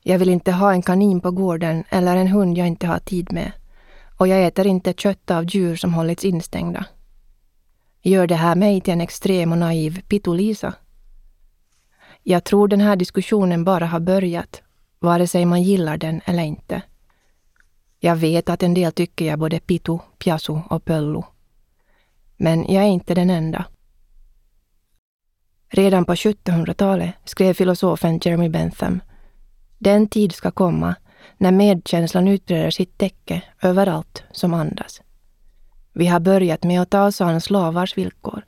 Jag 0.02 0.20
vill 0.20 0.30
inte 0.30 0.52
ha 0.52 0.72
en 0.72 0.82
kanin 0.82 1.22
på 1.22 1.32
gården 1.32 1.84
eller 1.90 2.16
en 2.16 2.28
hund 2.28 2.58
jag 2.58 2.68
inte 2.68 2.88
har 2.88 3.00
tid 3.00 3.34
med. 3.34 3.52
Och 4.18 4.28
jag 4.28 4.46
äter 4.46 4.68
inte 4.68 4.94
kött 4.94 5.32
av 5.32 5.46
djur 5.46 5.76
som 5.76 5.94
hållits 5.94 6.26
instängda. 6.26 6.86
Gör 8.08 8.28
det 8.28 8.36
här 8.36 8.56
mig 8.56 8.82
till 8.82 8.94
en 8.94 9.02
extrem 9.02 9.52
och 9.52 9.58
naiv 9.58 10.02
pitolisa? 10.02 10.74
Jag 12.24 12.44
tror 12.44 12.68
den 12.68 12.82
här 12.82 12.96
diskussionen 12.96 13.64
bara 13.64 13.86
har 13.86 14.00
börjat, 14.00 14.62
vare 15.00 15.28
sig 15.28 15.46
man 15.46 15.64
gillar 15.64 15.98
den 15.98 16.22
eller 16.26 16.44
inte. 16.44 16.82
Jag 18.00 18.16
vet 18.16 18.50
att 18.50 18.64
en 18.64 18.74
del 18.74 18.92
tycker 18.92 19.26
jag 19.26 19.40
både 19.40 19.60
pitu, 19.60 19.98
piasu 20.18 20.54
och 20.70 20.86
pöllu. 20.86 21.22
Men 22.38 22.74
jag 22.74 22.84
är 22.84 22.88
inte 22.88 23.14
den 23.14 23.30
enda. 23.30 23.66
Redan 25.70 26.06
på 26.06 26.14
1700-talet 26.14 27.14
skrev 27.26 27.54
filosofen 27.54 28.20
Jeremy 28.24 28.50
Bentham 28.50 29.02
Den 29.78 30.08
tid 30.08 30.32
ska 30.32 30.52
komma 30.52 30.96
när 31.38 31.52
medkänslan 31.52 32.28
utbreder 32.28 32.72
sitt 32.72 32.98
täcke 32.98 33.42
överallt 33.62 34.24
som 34.32 34.54
andas. 34.54 35.02
Vi 35.98 36.08
har 36.08 36.20
börjat 36.20 36.64
med 36.64 36.82
att 36.82 36.90
ta 36.90 37.06
oss 37.06 37.22
an 37.22 37.42
slavars 37.42 37.98
villkor. 37.98 38.46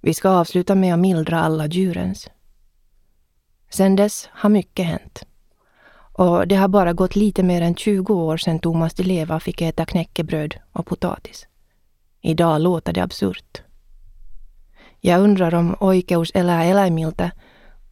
Vi 0.00 0.14
ska 0.14 0.28
avsluta 0.28 0.74
med 0.74 0.94
att 0.94 1.00
mildra 1.00 1.40
alla 1.40 1.66
djurens. 1.66 2.30
Sedan 3.70 3.96
dess 3.96 4.28
har 4.32 4.50
mycket 4.50 4.86
hänt. 4.86 5.22
Och 6.12 6.48
det 6.48 6.56
har 6.56 6.68
bara 6.68 6.92
gått 6.92 7.16
lite 7.16 7.42
mer 7.42 7.62
än 7.62 7.74
20 7.74 8.14
år 8.14 8.36
sedan 8.36 8.58
Thomas 8.58 8.94
Di 8.94 9.02
Leva 9.02 9.40
fick 9.40 9.62
äta 9.62 9.84
knäckebröd 9.84 10.54
och 10.72 10.86
potatis. 10.86 11.46
Idag 12.20 12.60
låter 12.60 12.92
det 12.92 13.02
absurt. 13.02 13.62
Jag 15.00 15.20
undrar 15.20 15.54
om 15.54 15.76
Oikeus 15.80 16.30
elää 16.34 16.64
eläimiltä 16.64 17.30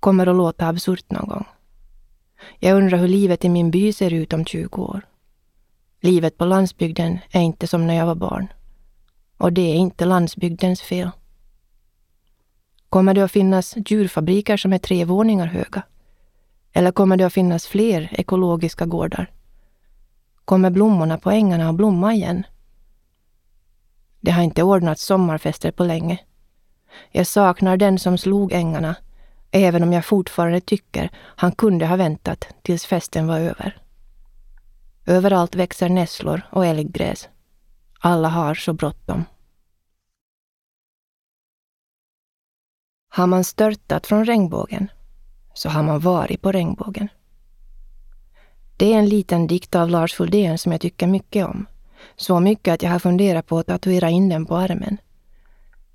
kommer 0.01 0.27
att 0.27 0.37
låta 0.37 0.69
absurt 0.69 1.11
någon 1.11 1.29
gång. 1.29 1.47
Jag 2.59 2.77
undrar 2.77 2.99
hur 2.99 3.09
livet 3.09 3.45
i 3.45 3.49
min 3.49 3.71
by 3.71 3.93
ser 3.93 4.13
ut 4.13 4.33
om 4.33 4.45
20 4.45 4.83
år. 4.83 5.07
Livet 6.01 6.39
på 6.39 6.45
landsbygden 6.45 7.19
är 7.31 7.41
inte 7.41 7.67
som 7.67 7.87
när 7.87 7.95
jag 7.95 8.07
var 8.07 8.15
barn. 8.15 8.49
Och 9.37 9.53
det 9.53 9.63
är 9.73 9.75
inte 9.75 10.05
landsbygdens 10.05 10.83
fel. 10.83 11.11
Kommer 12.89 13.15
det 13.15 13.25
att 13.25 13.33
finnas 13.33 13.75
djurfabriker 13.87 14.57
som 14.57 14.73
är 14.73 14.79
tre 14.79 15.05
våningar 15.05 15.47
höga? 15.47 15.83
Eller 16.73 16.93
kommer 16.93 17.17
det 17.17 17.25
att 17.25 17.33
finnas 17.33 17.67
fler 17.67 18.09
ekologiska 18.13 18.87
gårdar? 18.87 19.31
Kommer 20.45 20.71
blommorna 20.71 21.19
på 21.19 21.31
ängarna 21.31 21.69
att 21.69 21.75
blomma 21.75 22.15
igen? 22.15 22.47
Det 24.21 24.31
har 24.31 24.43
inte 24.43 24.63
ordnats 24.63 25.05
sommarfester 25.05 25.71
på 25.71 25.85
länge. 25.85 26.19
Jag 27.11 27.27
saknar 27.27 27.77
den 27.77 27.99
som 27.99 28.19
slog 28.19 28.53
ängarna, 28.53 28.97
även 29.51 29.83
om 29.83 29.93
jag 29.93 30.05
fortfarande 30.05 30.61
tycker 30.61 31.11
han 31.17 31.53
kunde 31.53 31.87
ha 31.87 31.97
väntat 31.97 32.47
tills 32.63 32.87
festen 32.87 33.27
var 33.27 33.39
över. 33.39 33.77
Överallt 35.07 35.55
växer 35.55 35.89
nässlor 35.89 36.43
och 36.51 36.67
älggräs. 36.67 37.29
Alla 38.07 38.29
har 38.29 38.55
så 38.55 38.73
bråttom. 38.73 39.25
Har 43.09 43.27
man 43.27 43.45
störtat 43.45 44.07
från 44.07 44.25
regnbågen 44.25 44.91
så 45.55 45.69
har 45.69 45.83
man 45.83 46.01
varit 46.01 46.43
på 46.43 46.53
regnbågen. 46.53 47.09
Det 48.77 48.93
är 48.95 48.99
en 48.99 49.09
liten 49.09 49.47
dikt 49.47 49.75
av 49.75 49.89
Lars 49.89 50.15
Fuldén 50.15 50.59
som 50.59 50.73
jag 50.73 50.81
tycker 50.81 51.07
mycket 51.07 51.47
om. 51.47 51.67
Så 52.17 52.41
mycket 52.41 52.75
att 52.75 52.83
jag 52.83 52.91
har 52.91 52.99
funderat 52.99 53.47
på 53.47 53.59
att 53.59 53.67
tatuera 53.67 54.11
in 54.11 54.29
den 54.29 54.47
på 54.47 54.57
armen. 54.57 54.99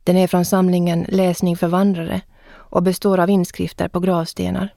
Den 0.03 0.17
är 0.17 0.27
från 0.27 0.45
samlingen 0.45 1.05
Läsning 1.09 1.57
för 1.57 1.67
vandrare 1.67 2.21
och 2.49 2.83
består 2.83 3.19
av 3.19 3.29
inskrifter 3.29 3.87
på 3.87 3.99
gravstenar. 3.99 4.73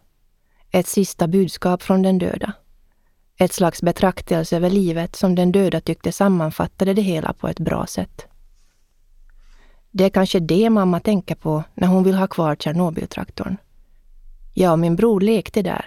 Ett 0.70 0.86
sista 0.86 1.28
budskap 1.28 1.82
från 1.82 2.02
den 2.02 2.18
döda. 2.18 2.52
Ett 3.42 3.52
slags 3.52 3.83
betraktelse 3.83 4.57
över 4.57 4.70
livet 4.70 5.16
som 5.16 5.35
den 5.35 5.52
döda 5.52 5.81
tyckte 5.81 6.12
sammanfattade 6.12 6.94
det 6.94 7.02
hela 7.02 7.33
på 7.33 7.48
ett 7.48 7.61
bra 7.61 7.87
sätt. 7.87 8.26
Det 9.90 10.05
är 10.05 10.11
kanske 10.11 10.40
det 10.40 10.70
mamma 10.70 11.00
tänker 11.00 11.35
på 11.35 11.64
när 11.74 11.88
hon 11.88 12.05
vill 12.05 12.14
ha 12.14 12.26
kvar 12.26 12.57
Tjernobyltraktorn. 12.57 13.57
Jag 14.55 14.72
och 14.72 14.78
min 14.78 14.96
bror 14.96 15.20
lekte 15.20 15.62
där 15.62 15.87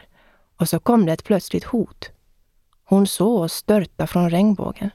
och 0.58 0.70
så 0.70 0.80
kom 0.80 1.06
det 1.06 1.14
ett 1.14 1.24
plötsligt 1.24 1.64
hot. 1.64 2.10
Hon 2.84 3.08
såg 3.08 3.42
oss 3.42 3.54
störta 3.54 4.08
från 4.08 4.30
regnbågen. 4.30 4.90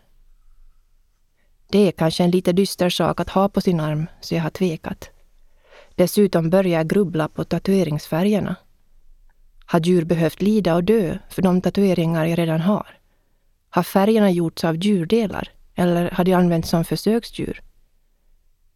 Det 1.70 1.88
är 1.88 1.92
kanske 1.92 2.25
en 2.25 2.31
lite 2.31 2.53
dyster 2.53 2.90
sak 2.90 3.20
att 3.20 3.31
ha 3.31 3.49
på 3.49 3.61
sin 3.61 3.81
arm, 3.81 4.07
så 4.20 4.35
jag 4.35 4.42
har 4.42 4.51
tvekat. 4.51 5.11
Dessutom 5.94 6.51
börjar 6.51 6.79
jag 6.79 6.88
grubbla 6.88 7.29
på 7.29 7.44
tatueringsfärgerna. 7.44 8.57
Har 9.70 9.80
djur 9.80 10.04
behövt 10.04 10.42
lida 10.42 10.74
och 10.74 10.85
dö 10.85 11.18
för 11.28 11.42
de 11.42 11.61
tatueringar 11.61 12.24
jag 12.24 12.38
redan 12.38 12.61
har? 12.61 12.87
Har 13.70 13.83
färgerna 13.83 14.30
gjorts 14.30 14.64
av 14.64 14.76
djurdelar 14.76 15.48
eller 15.74 16.11
har 16.11 16.24
de 16.24 16.35
använts 16.35 16.68
som 16.68 16.85
försöksdjur? 16.85 17.62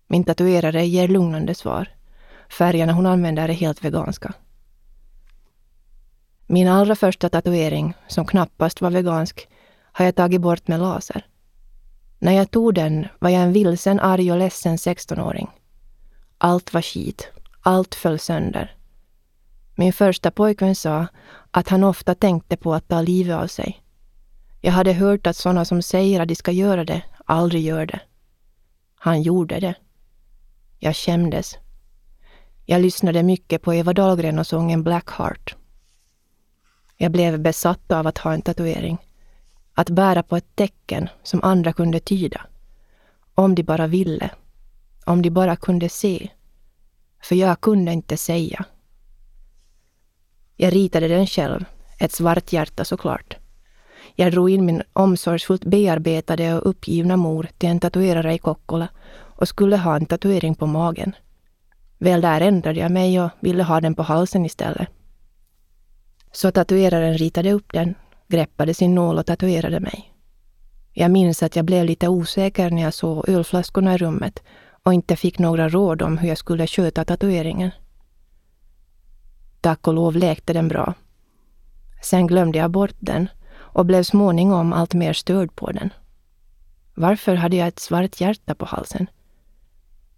Min 0.06 0.24
tatuerare 0.24 0.86
ger 0.86 1.08
lugnande 1.08 1.54
svar. 1.54 1.88
Färgerna 2.48 2.92
hon 2.92 3.06
använder 3.06 3.48
är 3.48 3.52
helt 3.52 3.84
veganska. 3.84 4.32
Min 6.46 6.68
allra 6.68 6.96
första 6.96 7.28
tatuering, 7.28 7.94
som 8.08 8.26
knappast 8.26 8.80
var 8.80 8.90
vegansk, 8.90 9.48
har 9.92 10.04
jag 10.04 10.16
tagit 10.16 10.40
bort 10.40 10.68
med 10.68 10.80
laser. 10.80 11.26
När 12.18 12.32
jag 12.32 12.50
tog 12.50 12.74
den 12.74 13.06
var 13.18 13.30
jag 13.30 13.42
en 13.42 13.52
vilsen, 13.52 14.00
arg 14.00 14.32
och 14.32 14.38
ledsen 14.38 14.76
16-åring. 14.76 15.50
Allt 16.38 16.74
var 16.74 16.82
skit. 16.82 17.28
Allt 17.62 17.94
föll 17.94 18.18
sönder. 18.18 18.76
Min 19.74 19.92
första 19.92 20.30
pojkvän 20.30 20.74
sa 20.74 21.06
att 21.50 21.68
han 21.68 21.84
ofta 21.84 22.14
tänkte 22.14 22.56
på 22.56 22.74
att 22.74 22.88
ta 22.88 23.02
livet 23.02 23.36
av 23.36 23.46
sig. 23.46 23.82
Jag 24.60 24.72
hade 24.72 24.92
hört 24.92 25.26
att 25.26 25.36
sådana 25.36 25.64
som 25.64 25.82
säger 25.82 26.20
att 26.20 26.28
de 26.28 26.34
ska 26.34 26.52
göra 26.52 26.84
det 26.84 27.02
aldrig 27.24 27.62
gör 27.62 27.86
det. 27.86 28.00
Han 28.94 29.22
gjorde 29.22 29.60
det. 29.60 29.74
Jag 30.78 30.94
kändes. 30.94 31.58
Jag 32.64 32.80
lyssnade 32.80 33.22
mycket 33.22 33.62
på 33.62 33.74
Eva 33.74 33.92
Dahlgren 33.92 34.38
och 34.38 34.46
sången 34.46 34.82
Blackheart. 34.82 35.56
Jag 36.96 37.12
blev 37.12 37.40
besatt 37.40 37.92
av 37.92 38.06
att 38.06 38.18
ha 38.18 38.32
en 38.32 38.42
tatuering. 38.42 38.98
Att 39.74 39.90
bära 39.90 40.22
på 40.22 40.36
ett 40.36 40.56
tecken 40.56 41.08
som 41.22 41.42
andra 41.42 41.72
kunde 41.72 42.00
tyda. 42.00 42.40
Om 43.34 43.54
de 43.54 43.62
bara 43.62 43.86
ville. 43.86 44.30
Om 45.04 45.22
de 45.22 45.30
bara 45.30 45.56
kunde 45.56 45.88
se. 45.88 46.28
För 47.22 47.34
jag 47.34 47.60
kunde 47.60 47.92
inte 47.92 48.16
säga. 48.16 48.64
Jag 50.56 50.74
ritade 50.74 51.08
den 51.08 51.26
själv, 51.26 51.64
ett 51.98 52.12
svart 52.12 52.52
hjärta 52.52 52.84
såklart. 52.84 53.36
Jag 54.14 54.32
drog 54.32 54.50
in 54.50 54.64
min 54.64 54.82
omsorgsfullt 54.92 55.64
bearbetade 55.64 56.54
och 56.54 56.70
uppgivna 56.70 57.16
mor 57.16 57.48
till 57.58 57.68
en 57.68 57.80
tatuerare 57.80 58.34
i 58.34 58.38
Kokkola 58.38 58.88
och 59.14 59.48
skulle 59.48 59.76
ha 59.76 59.96
en 59.96 60.06
tatuering 60.06 60.54
på 60.54 60.66
magen. 60.66 61.16
Väl 61.98 62.20
där 62.20 62.40
ändrade 62.40 62.80
jag 62.80 62.90
mig 62.90 63.20
och 63.20 63.30
ville 63.40 63.62
ha 63.62 63.80
den 63.80 63.94
på 63.94 64.02
halsen 64.02 64.46
istället. 64.46 64.88
Så 66.32 66.50
tatueraren 66.50 67.18
ritade 67.18 67.52
upp 67.52 67.72
den, 67.72 67.94
greppade 68.28 68.74
sin 68.74 68.94
nål 68.94 69.18
och 69.18 69.26
tatuerade 69.26 69.80
mig. 69.80 70.12
Jag 70.92 71.10
minns 71.10 71.42
att 71.42 71.56
jag 71.56 71.64
blev 71.64 71.84
lite 71.84 72.08
osäker 72.08 72.70
när 72.70 72.82
jag 72.82 72.94
såg 72.94 73.28
ölflaskorna 73.28 73.94
i 73.94 73.98
rummet 73.98 74.42
och 74.82 74.94
inte 74.94 75.16
fick 75.16 75.38
några 75.38 75.68
råd 75.68 76.02
om 76.02 76.18
hur 76.18 76.28
jag 76.28 76.38
skulle 76.38 76.66
sköta 76.66 77.04
tatueringen. 77.04 77.70
Tack 79.64 79.88
och 79.88 79.94
lov 79.94 80.16
läkte 80.16 80.52
den 80.52 80.68
bra. 80.68 80.94
Sen 82.02 82.26
glömde 82.26 82.58
jag 82.58 82.70
bort 82.70 82.94
den 82.98 83.28
och 83.56 83.86
blev 83.86 84.02
småningom 84.02 84.72
allt 84.72 84.94
mer 84.94 85.12
störd 85.12 85.56
på 85.56 85.72
den. 85.72 85.92
Varför 86.94 87.34
hade 87.34 87.56
jag 87.56 87.68
ett 87.68 87.78
svart 87.78 88.20
hjärta 88.20 88.54
på 88.54 88.64
halsen? 88.64 89.06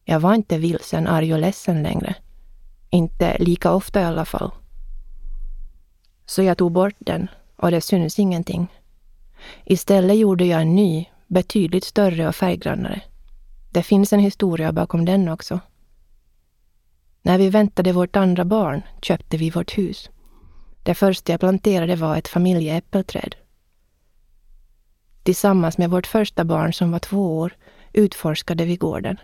Jag 0.05 0.21
var 0.21 0.35
inte 0.35 0.59
vilsen, 0.59 1.07
arg 1.07 1.35
och 1.35 1.41
ledsen 1.41 1.83
längre. 1.83 2.15
Inte 2.91 3.37
lika 3.39 3.73
ofta 3.73 4.01
i 4.01 4.05
alla 4.05 4.25
fall. 4.25 4.51
Så 6.25 6.43
jag 6.43 6.59
tog 6.59 6.73
bort 6.73 6.97
den 6.99 7.29
och 7.57 7.71
det 7.71 7.81
syns 7.81 8.19
ingenting. 8.19 8.69
Istället 9.65 10.17
gjorde 10.17 10.45
jag 10.45 10.63
en 10.63 10.75
ny, 10.75 11.07
betydligt 11.27 11.85
större 11.85 12.29
och 12.29 12.35
färggrannare. 12.35 13.01
Det 13.71 13.83
finns 13.83 14.13
en 14.13 14.21
historia 14.21 14.73
bakom 14.73 15.05
den 15.05 15.29
också. 15.29 15.61
När 17.27 17.39
vi 17.39 17.51
väntade 17.51 17.93
vårt 17.93 18.17
andra 18.17 18.45
barn 18.45 18.83
köpte 19.03 19.37
vi 19.37 19.51
vårt 19.51 19.79
hus. 19.79 20.11
Det 20.83 20.95
första 20.95 21.33
jag 21.33 21.41
planterade 21.41 21.97
var 21.97 22.17
ett 22.17 22.29
familjeäppelträd. 22.29 23.35
Tillsammans 25.23 25.79
med 25.79 25.91
vårt 25.91 26.07
första 26.07 26.45
barn 26.45 26.73
som 26.73 26.93
var 26.93 26.99
två 26.99 27.39
år 27.39 27.57
utforskade 27.93 28.65
vi 28.65 28.77
gården. 28.77 29.17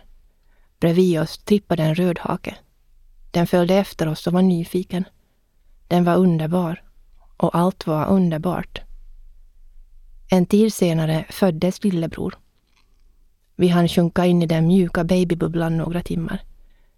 Bredvid 0.79 1.19
oss 1.19 1.37
trippade 1.37 1.83
en 1.83 1.95
rödhake. 1.95 2.55
Den 3.31 3.47
följde 3.47 3.75
efter 3.75 4.07
oss 4.07 4.27
och 4.27 4.33
var 4.33 4.41
nyfiken. 4.41 5.03
Den 5.87 6.03
var 6.03 6.15
underbar. 6.15 6.83
Och 7.37 7.55
allt 7.55 7.87
var 7.87 8.07
underbart. 8.07 8.81
En 10.29 10.45
tid 10.45 10.73
senare 10.73 11.25
föddes 11.29 11.83
lillebror. 11.83 12.37
Vi 13.55 13.67
hann 13.67 13.87
sjunka 13.87 14.25
in 14.25 14.41
i 14.41 14.45
den 14.45 14.67
mjuka 14.67 15.03
babybubblan 15.03 15.77
några 15.77 16.01
timmar. 16.01 16.43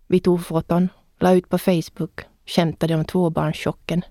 Vi 0.07 0.19
tog 0.19 0.45
foton, 0.45 0.89
la 1.19 1.33
ut 1.33 1.49
på 1.49 1.57
Facebook, 1.57 2.21
skämtade 2.45 2.95
om 2.95 3.05
tvåbarnschocken. 3.05 4.01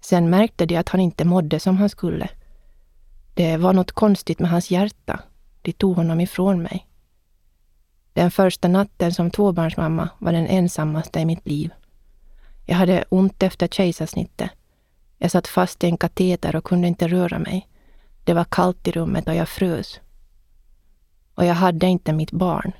Sen 0.00 0.30
märkte 0.30 0.66
de 0.66 0.76
att 0.76 0.88
han 0.88 1.00
inte 1.00 1.24
mådde 1.24 1.60
som 1.60 1.76
han 1.76 1.88
skulle. 1.88 2.28
Det 3.34 3.56
var 3.56 3.72
något 3.72 3.92
konstigt 3.92 4.38
med 4.38 4.50
hans 4.50 4.70
hjärta. 4.70 5.20
De 5.62 5.72
tog 5.72 5.96
honom 5.96 6.20
ifrån 6.20 6.62
mig. 6.62 6.86
Den 8.12 8.30
första 8.30 8.68
natten 8.68 9.12
som 9.12 9.30
tvåbarnsmamma 9.30 10.08
var 10.18 10.32
den 10.32 10.46
ensammaste 10.46 11.20
i 11.20 11.24
mitt 11.24 11.46
liv. 11.46 11.70
Jag 12.66 12.76
hade 12.76 13.04
ont 13.08 13.42
efter 13.42 13.68
kejsarsnittet. 13.68 14.50
Jag 15.18 15.30
satt 15.30 15.46
fast 15.46 15.84
i 15.84 15.86
en 15.86 15.96
kateter 15.96 16.56
och 16.56 16.64
kunde 16.64 16.88
inte 16.88 17.08
röra 17.08 17.38
mig. 17.38 17.68
Det 18.24 18.34
var 18.34 18.44
kallt 18.44 18.88
i 18.88 18.92
rummet 18.92 19.28
och 19.28 19.34
jag 19.34 19.48
frös. 19.48 20.00
Och 21.34 21.44
jag 21.44 21.54
hade 21.54 21.86
inte 21.86 22.12
mitt 22.12 22.32
barn. 22.32 22.72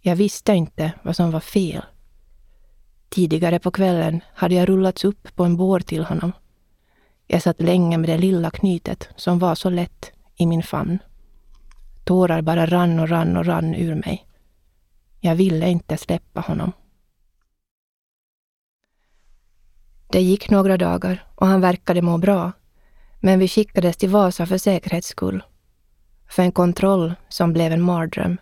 Jag 0.00 0.16
visste 0.16 0.52
inte 0.52 0.92
vad 1.02 1.16
som 1.16 1.30
var 1.30 1.40
fel. 1.40 1.82
Tidigare 3.08 3.58
på 3.58 3.70
kvällen 3.70 4.20
hade 4.34 4.54
jag 4.54 4.68
rullats 4.68 5.04
upp 5.04 5.36
på 5.36 5.44
en 5.44 5.56
bår 5.56 5.80
till 5.80 6.04
honom. 6.04 6.32
Jag 7.26 7.42
satt 7.42 7.60
länge 7.60 7.98
med 7.98 8.08
det 8.08 8.18
lilla 8.18 8.50
knytet 8.50 9.08
som 9.16 9.38
var 9.38 9.54
så 9.54 9.70
lätt 9.70 10.12
i 10.36 10.46
min 10.46 10.62
famn. 10.62 10.98
Tårar 12.04 12.42
bara 12.42 12.66
rann 12.66 13.00
och 13.00 13.08
rann 13.08 13.36
och 13.36 13.46
rann 13.46 13.74
ur 13.74 13.94
mig. 13.94 14.26
Jag 15.20 15.34
ville 15.34 15.68
inte 15.68 15.96
släppa 15.96 16.40
honom. 16.40 16.72
Det 20.12 20.20
gick 20.20 20.50
några 20.50 20.76
dagar 20.76 21.26
och 21.34 21.46
han 21.46 21.60
verkade 21.60 22.02
må 22.02 22.18
bra, 22.18 22.52
men 23.20 23.38
vi 23.38 23.48
skickades 23.48 23.96
till 23.96 24.08
Vasa 24.08 24.46
för 24.46 24.58
säkerhets 24.58 25.08
skull. 25.08 25.42
För 26.28 26.42
en 26.42 26.52
kontroll 26.52 27.14
som 27.28 27.52
blev 27.52 27.72
en 27.72 27.82
mardröm. 27.82 28.36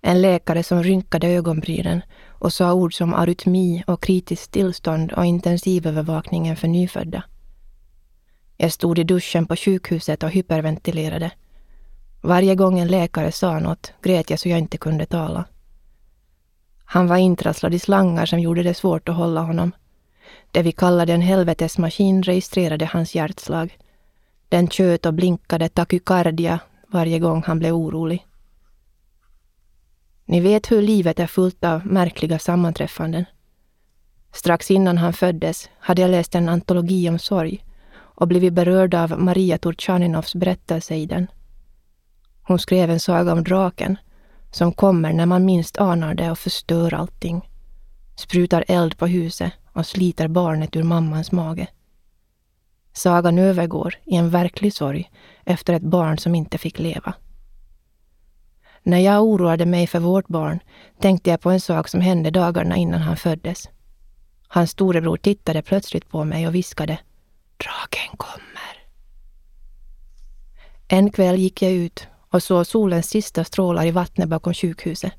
En 0.00 0.22
läkare 0.22 0.62
som 0.62 0.82
rynkade 0.82 1.28
ögonbrynen 1.28 2.02
och 2.28 2.52
sa 2.52 2.72
ord 2.72 2.94
som 2.94 3.14
arytmi 3.14 3.84
och 3.86 4.02
kritiskt 4.02 4.52
tillstånd 4.52 5.12
och 5.12 5.26
intensivövervakningen 5.26 6.56
för 6.56 6.68
nyfödda. 6.68 7.22
Jag 8.56 8.72
stod 8.72 8.98
i 8.98 9.04
duschen 9.04 9.46
på 9.46 9.56
sjukhuset 9.56 10.22
och 10.22 10.30
hyperventilerade. 10.30 11.30
Varje 12.20 12.54
gång 12.54 12.78
en 12.78 12.88
läkare 12.88 13.32
sa 13.32 13.58
något 13.58 13.92
grät 14.02 14.30
jag 14.30 14.38
så 14.38 14.48
jag 14.48 14.58
inte 14.58 14.78
kunde 14.78 15.06
tala. 15.06 15.44
Han 16.84 17.06
var 17.06 17.16
intrasslad 17.16 17.74
i 17.74 17.78
slangar 17.78 18.26
som 18.26 18.40
gjorde 18.40 18.62
det 18.62 18.74
svårt 18.74 19.08
att 19.08 19.16
hålla 19.16 19.40
honom. 19.40 19.72
Det 20.50 20.62
vi 20.62 20.72
kallade 20.72 21.12
en 21.12 21.20
helvetesmaskin 21.20 22.22
registrerade 22.22 22.86
hans 22.86 23.14
hjärtslag. 23.14 23.78
Den 24.48 24.68
tjöt 24.68 25.06
och 25.06 25.14
blinkade 25.14 25.68
takykardia 25.68 26.60
varje 26.86 27.18
gång 27.18 27.42
han 27.46 27.58
blev 27.58 27.74
orolig. 27.74 28.26
Ni 30.28 30.40
vet 30.40 30.70
hur 30.70 30.82
livet 30.82 31.20
är 31.20 31.26
fullt 31.26 31.64
av 31.64 31.86
märkliga 31.86 32.38
sammanträffanden. 32.38 33.24
Strax 34.32 34.70
innan 34.70 34.98
han 34.98 35.12
föddes 35.12 35.70
hade 35.78 36.02
jag 36.02 36.10
läst 36.10 36.34
en 36.34 36.48
antologi 36.48 37.08
om 37.08 37.18
sorg 37.18 37.64
och 37.94 38.28
blivit 38.28 38.52
berörd 38.52 38.94
av 38.94 39.20
Maria 39.20 39.58
Turchaninovs 39.58 40.34
berättelse 40.34 40.94
i 40.94 41.06
den. 41.06 41.26
Hon 42.42 42.58
skrev 42.58 42.90
en 42.90 43.00
saga 43.00 43.32
om 43.32 43.44
draken 43.44 43.96
som 44.50 44.72
kommer 44.72 45.12
när 45.12 45.26
man 45.26 45.44
minst 45.44 45.78
anar 45.78 46.14
det 46.14 46.30
och 46.30 46.38
förstör 46.38 46.94
allting. 46.94 47.50
Sprutar 48.16 48.64
eld 48.68 48.98
på 48.98 49.06
huset 49.06 49.52
och 49.72 49.86
sliter 49.86 50.28
barnet 50.28 50.76
ur 50.76 50.82
mammans 50.82 51.32
mage. 51.32 51.66
Sagan 52.92 53.38
övergår 53.38 53.94
i 54.04 54.16
en 54.16 54.30
verklig 54.30 54.74
sorg 54.74 55.10
efter 55.44 55.74
ett 55.74 55.82
barn 55.82 56.18
som 56.18 56.34
inte 56.34 56.58
fick 56.58 56.78
leva. 56.78 57.14
När 58.88 58.98
jag 58.98 59.24
oroade 59.24 59.66
mig 59.66 59.86
för 59.86 60.00
vårt 60.00 60.28
barn 60.28 60.60
tänkte 61.00 61.30
jag 61.30 61.40
på 61.40 61.50
en 61.50 61.60
sak 61.60 61.88
som 61.88 62.00
hände 62.00 62.30
dagarna 62.30 62.76
innan 62.76 63.00
han 63.00 63.16
föddes. 63.16 63.68
Hans 64.48 64.70
storebror 64.70 65.16
tittade 65.16 65.62
plötsligt 65.62 66.08
på 66.08 66.24
mig 66.24 66.46
och 66.46 66.54
viskade 66.54 66.98
Draken 67.56 68.16
kommer. 68.16 68.86
En 70.88 71.10
kväll 71.10 71.38
gick 71.38 71.62
jag 71.62 71.72
ut 71.72 72.06
och 72.30 72.42
såg 72.42 72.66
solens 72.66 73.08
sista 73.08 73.44
strålar 73.44 73.86
i 73.86 73.90
vattnet 73.90 74.28
bakom 74.28 74.54
sjukhuset. 74.54 75.12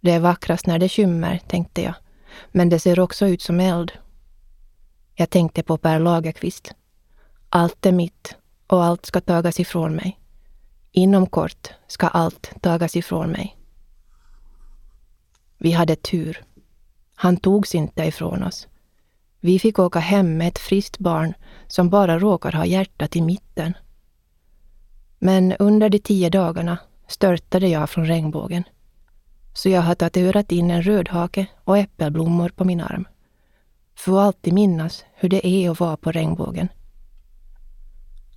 Det 0.00 0.10
är 0.10 0.20
vackrast 0.20 0.66
när 0.66 0.78
det 0.78 0.88
skymmer, 0.88 1.40
tänkte 1.48 1.82
jag, 1.82 1.94
men 2.52 2.68
det 2.68 2.78
ser 2.78 3.00
också 3.00 3.26
ut 3.26 3.42
som 3.42 3.60
eld. 3.60 3.92
Jag 5.14 5.30
tänkte 5.30 5.62
på 5.62 5.78
Per 5.78 5.98
Lagerkvist. 5.98 6.74
Allt 7.48 7.86
är 7.86 7.92
mitt 7.92 8.36
och 8.66 8.84
allt 8.84 9.06
ska 9.06 9.20
tagas 9.20 9.60
ifrån 9.60 9.94
mig. 9.94 10.18
Inom 10.96 11.26
kort 11.26 11.68
ska 11.86 12.08
allt 12.08 12.52
tagas 12.60 12.96
ifrån 12.96 13.30
mig. 13.30 13.56
Vi 15.58 15.72
hade 15.72 15.96
tur. 15.96 16.44
Han 17.14 17.36
togs 17.36 17.74
inte 17.74 18.04
ifrån 18.04 18.42
oss. 18.42 18.68
Vi 19.40 19.58
fick 19.58 19.78
åka 19.78 19.98
hem 19.98 20.36
med 20.36 20.48
ett 20.48 20.58
friskt 20.58 20.98
barn 20.98 21.34
som 21.66 21.90
bara 21.90 22.18
råkar 22.18 22.52
ha 22.52 22.66
hjärtat 22.66 23.16
i 23.16 23.22
mitten. 23.22 23.74
Men 25.18 25.52
under 25.52 25.88
de 25.88 25.98
tio 25.98 26.30
dagarna 26.30 26.78
störtade 27.08 27.68
jag 27.68 27.90
från 27.90 28.06
regnbågen. 28.06 28.64
Så 29.52 29.68
jag 29.68 29.82
har 29.82 29.94
tatuerat 29.94 30.52
in 30.52 30.70
en 30.70 30.82
rödhake 30.82 31.46
och 31.64 31.78
äppelblommor 31.78 32.48
på 32.48 32.64
min 32.64 32.80
arm. 32.80 33.08
För 33.94 34.12
att 34.12 34.26
alltid 34.26 34.52
minnas 34.52 35.04
hur 35.14 35.28
det 35.28 35.46
är 35.46 35.70
att 35.70 35.80
vara 35.80 35.96
på 35.96 36.12
regnbågen. 36.12 36.68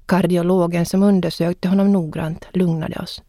Kardiologen 0.08 0.86
som 0.86 1.04
undersökte 1.04 1.68
honom 1.68 1.92
noggrant 1.92 2.48
lugnade 2.54 3.00
oss. 3.00 3.22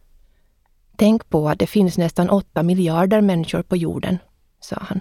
Tänk 0.96 1.28
på 1.28 1.48
att 1.48 1.58
det 1.58 1.66
finns 1.66 1.98
nästan 1.98 2.30
åtta 2.30 2.62
miljarder 2.62 3.20
människor 3.20 3.62
på 3.62 3.76
jorden, 3.76 4.18
sa 4.60 4.76
han. 4.80 5.00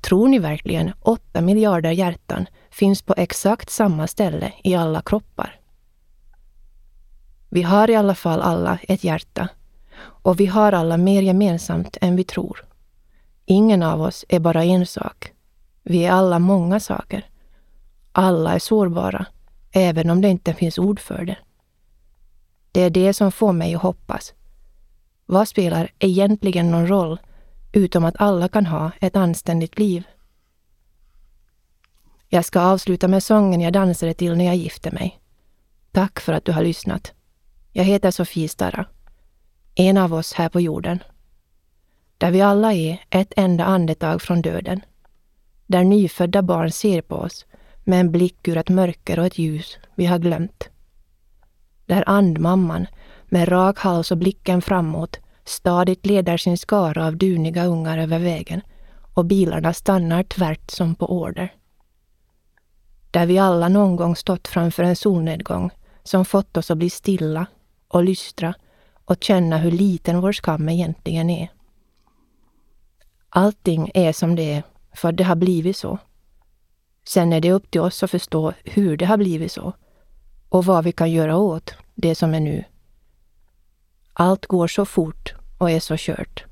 Tror 0.00 0.28
ni 0.28 0.38
verkligen 0.38 0.92
åtta 1.00 1.40
miljarder 1.40 1.90
hjärtan 1.90 2.46
finns 2.70 3.02
på 3.02 3.14
exakt 3.16 3.70
samma 3.70 4.06
ställe 4.06 4.52
i 4.64 4.74
alla 4.74 5.02
kroppar? 5.02 5.60
Vi 7.48 7.62
har 7.62 7.90
i 7.90 7.96
alla 7.96 8.14
fall 8.14 8.40
alla 8.40 8.78
ett 8.82 9.04
hjärta 9.04 9.48
och 10.02 10.40
vi 10.40 10.46
har 10.46 10.72
alla 10.72 10.96
mer 10.96 11.22
gemensamt 11.22 11.96
än 12.00 12.16
vi 12.16 12.24
tror. 12.24 12.64
Ingen 13.44 13.82
av 13.82 14.02
oss 14.02 14.24
är 14.28 14.40
bara 14.40 14.64
en 14.64 14.86
sak. 14.86 15.32
Vi 15.82 16.04
är 16.04 16.12
alla 16.12 16.38
många 16.38 16.80
saker. 16.80 17.26
Alla 18.12 18.54
är 18.54 18.58
sårbara, 18.58 19.26
även 19.72 20.10
om 20.10 20.20
det 20.20 20.28
inte 20.28 20.54
finns 20.54 20.78
ord 20.78 21.00
för 21.00 21.24
det. 21.24 21.36
Det 22.72 22.80
är 22.80 22.90
det 22.90 23.14
som 23.14 23.32
får 23.32 23.52
mig 23.52 23.74
att 23.74 23.82
hoppas. 23.82 24.34
Vad 25.26 25.48
spelar 25.48 25.90
egentligen 25.98 26.70
någon 26.70 26.86
roll, 26.86 27.20
utom 27.72 28.04
att 28.04 28.20
alla 28.20 28.48
kan 28.48 28.66
ha 28.66 28.90
ett 29.00 29.16
anständigt 29.16 29.78
liv? 29.78 30.02
Jag 32.28 32.44
ska 32.44 32.60
avsluta 32.60 33.08
med 33.08 33.22
sången 33.22 33.60
jag 33.60 33.72
dansade 33.72 34.14
till 34.14 34.36
när 34.36 34.44
jag 34.44 34.56
gifte 34.56 34.90
mig. 34.90 35.20
Tack 35.92 36.20
för 36.20 36.32
att 36.32 36.44
du 36.44 36.52
har 36.52 36.62
lyssnat. 36.62 37.12
Jag 37.72 37.84
heter 37.84 38.10
Sofie 38.10 38.48
Starra. 38.48 38.86
En 39.74 39.96
av 39.96 40.14
oss 40.14 40.32
här 40.32 40.48
på 40.48 40.60
jorden. 40.60 41.02
Där 42.18 42.30
vi 42.30 42.40
alla 42.40 42.72
är 42.72 43.04
ett 43.10 43.32
enda 43.36 43.64
andetag 43.64 44.22
från 44.22 44.42
döden. 44.42 44.80
Där 45.66 45.84
nyfödda 45.84 46.42
barn 46.42 46.72
ser 46.72 47.02
på 47.02 47.16
oss 47.16 47.46
med 47.90 48.00
en 48.00 48.12
blick 48.12 48.48
ur 48.48 48.56
ett 48.56 48.68
mörker 48.68 49.18
och 49.18 49.26
ett 49.26 49.38
ljus 49.38 49.78
vi 49.94 50.06
har 50.06 50.18
glömt. 50.18 50.68
Där 51.86 52.04
andmamman 52.06 52.86
med 53.24 53.48
rak 53.48 53.78
hals 53.78 54.10
och 54.10 54.18
blicken 54.18 54.62
framåt 54.62 55.18
stadigt 55.44 56.06
leder 56.06 56.36
sin 56.36 56.58
skara 56.58 57.06
av 57.06 57.16
duniga 57.16 57.64
ungar 57.64 57.98
över 57.98 58.18
vägen 58.18 58.60
och 59.14 59.24
bilarna 59.24 59.72
stannar 59.72 60.22
tvärt 60.22 60.70
som 60.70 60.94
på 60.94 61.06
order. 61.06 61.54
Där 63.10 63.26
vi 63.26 63.38
alla 63.38 63.68
någon 63.68 63.96
gång 63.96 64.16
stått 64.16 64.48
framför 64.48 64.82
en 64.82 64.96
solnedgång 64.96 65.70
som 66.02 66.24
fått 66.24 66.56
oss 66.56 66.70
att 66.70 66.78
bli 66.78 66.90
stilla 66.90 67.46
och 67.88 68.04
lystra 68.04 68.54
och 69.04 69.16
känna 69.20 69.58
hur 69.58 69.70
liten 69.70 70.20
vår 70.20 70.32
skam 70.32 70.68
egentligen 70.68 71.30
är. 71.30 71.48
Allting 73.28 73.90
är 73.94 74.12
som 74.12 74.36
det 74.36 74.52
är 74.52 74.62
för 74.94 75.12
det 75.12 75.24
har 75.24 75.36
blivit 75.36 75.76
så. 75.76 75.98
Sen 77.04 77.32
är 77.32 77.40
det 77.40 77.52
upp 77.52 77.70
till 77.70 77.80
oss 77.80 78.02
att 78.02 78.10
förstå 78.10 78.52
hur 78.64 78.96
det 78.96 79.04
har 79.06 79.16
blivit 79.16 79.52
så 79.52 79.72
och 80.48 80.64
vad 80.64 80.84
vi 80.84 80.92
kan 80.92 81.10
göra 81.10 81.36
åt 81.36 81.74
det 81.94 82.14
som 82.14 82.34
är 82.34 82.40
nu. 82.40 82.64
Allt 84.12 84.46
går 84.46 84.66
så 84.66 84.84
fort 84.84 85.34
och 85.58 85.70
är 85.70 85.80
så 85.80 85.94
kört. 85.98 86.44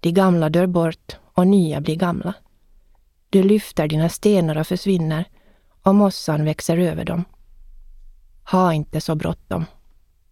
De 0.00 0.12
gamla 0.12 0.48
dör 0.48 0.66
bort 0.66 1.16
och 1.34 1.46
nya 1.46 1.80
blir 1.80 1.96
gamla. 1.96 2.34
Du 3.30 3.42
lyfter 3.42 3.88
dina 3.88 4.08
stenar 4.08 4.56
och 4.56 4.66
försvinner 4.66 5.24
och 5.82 5.94
mossan 5.94 6.44
växer 6.44 6.78
över 6.78 7.04
dem. 7.04 7.24
Ha 8.50 8.74
inte 8.74 9.00
så 9.00 9.14
bråttom. 9.14 9.64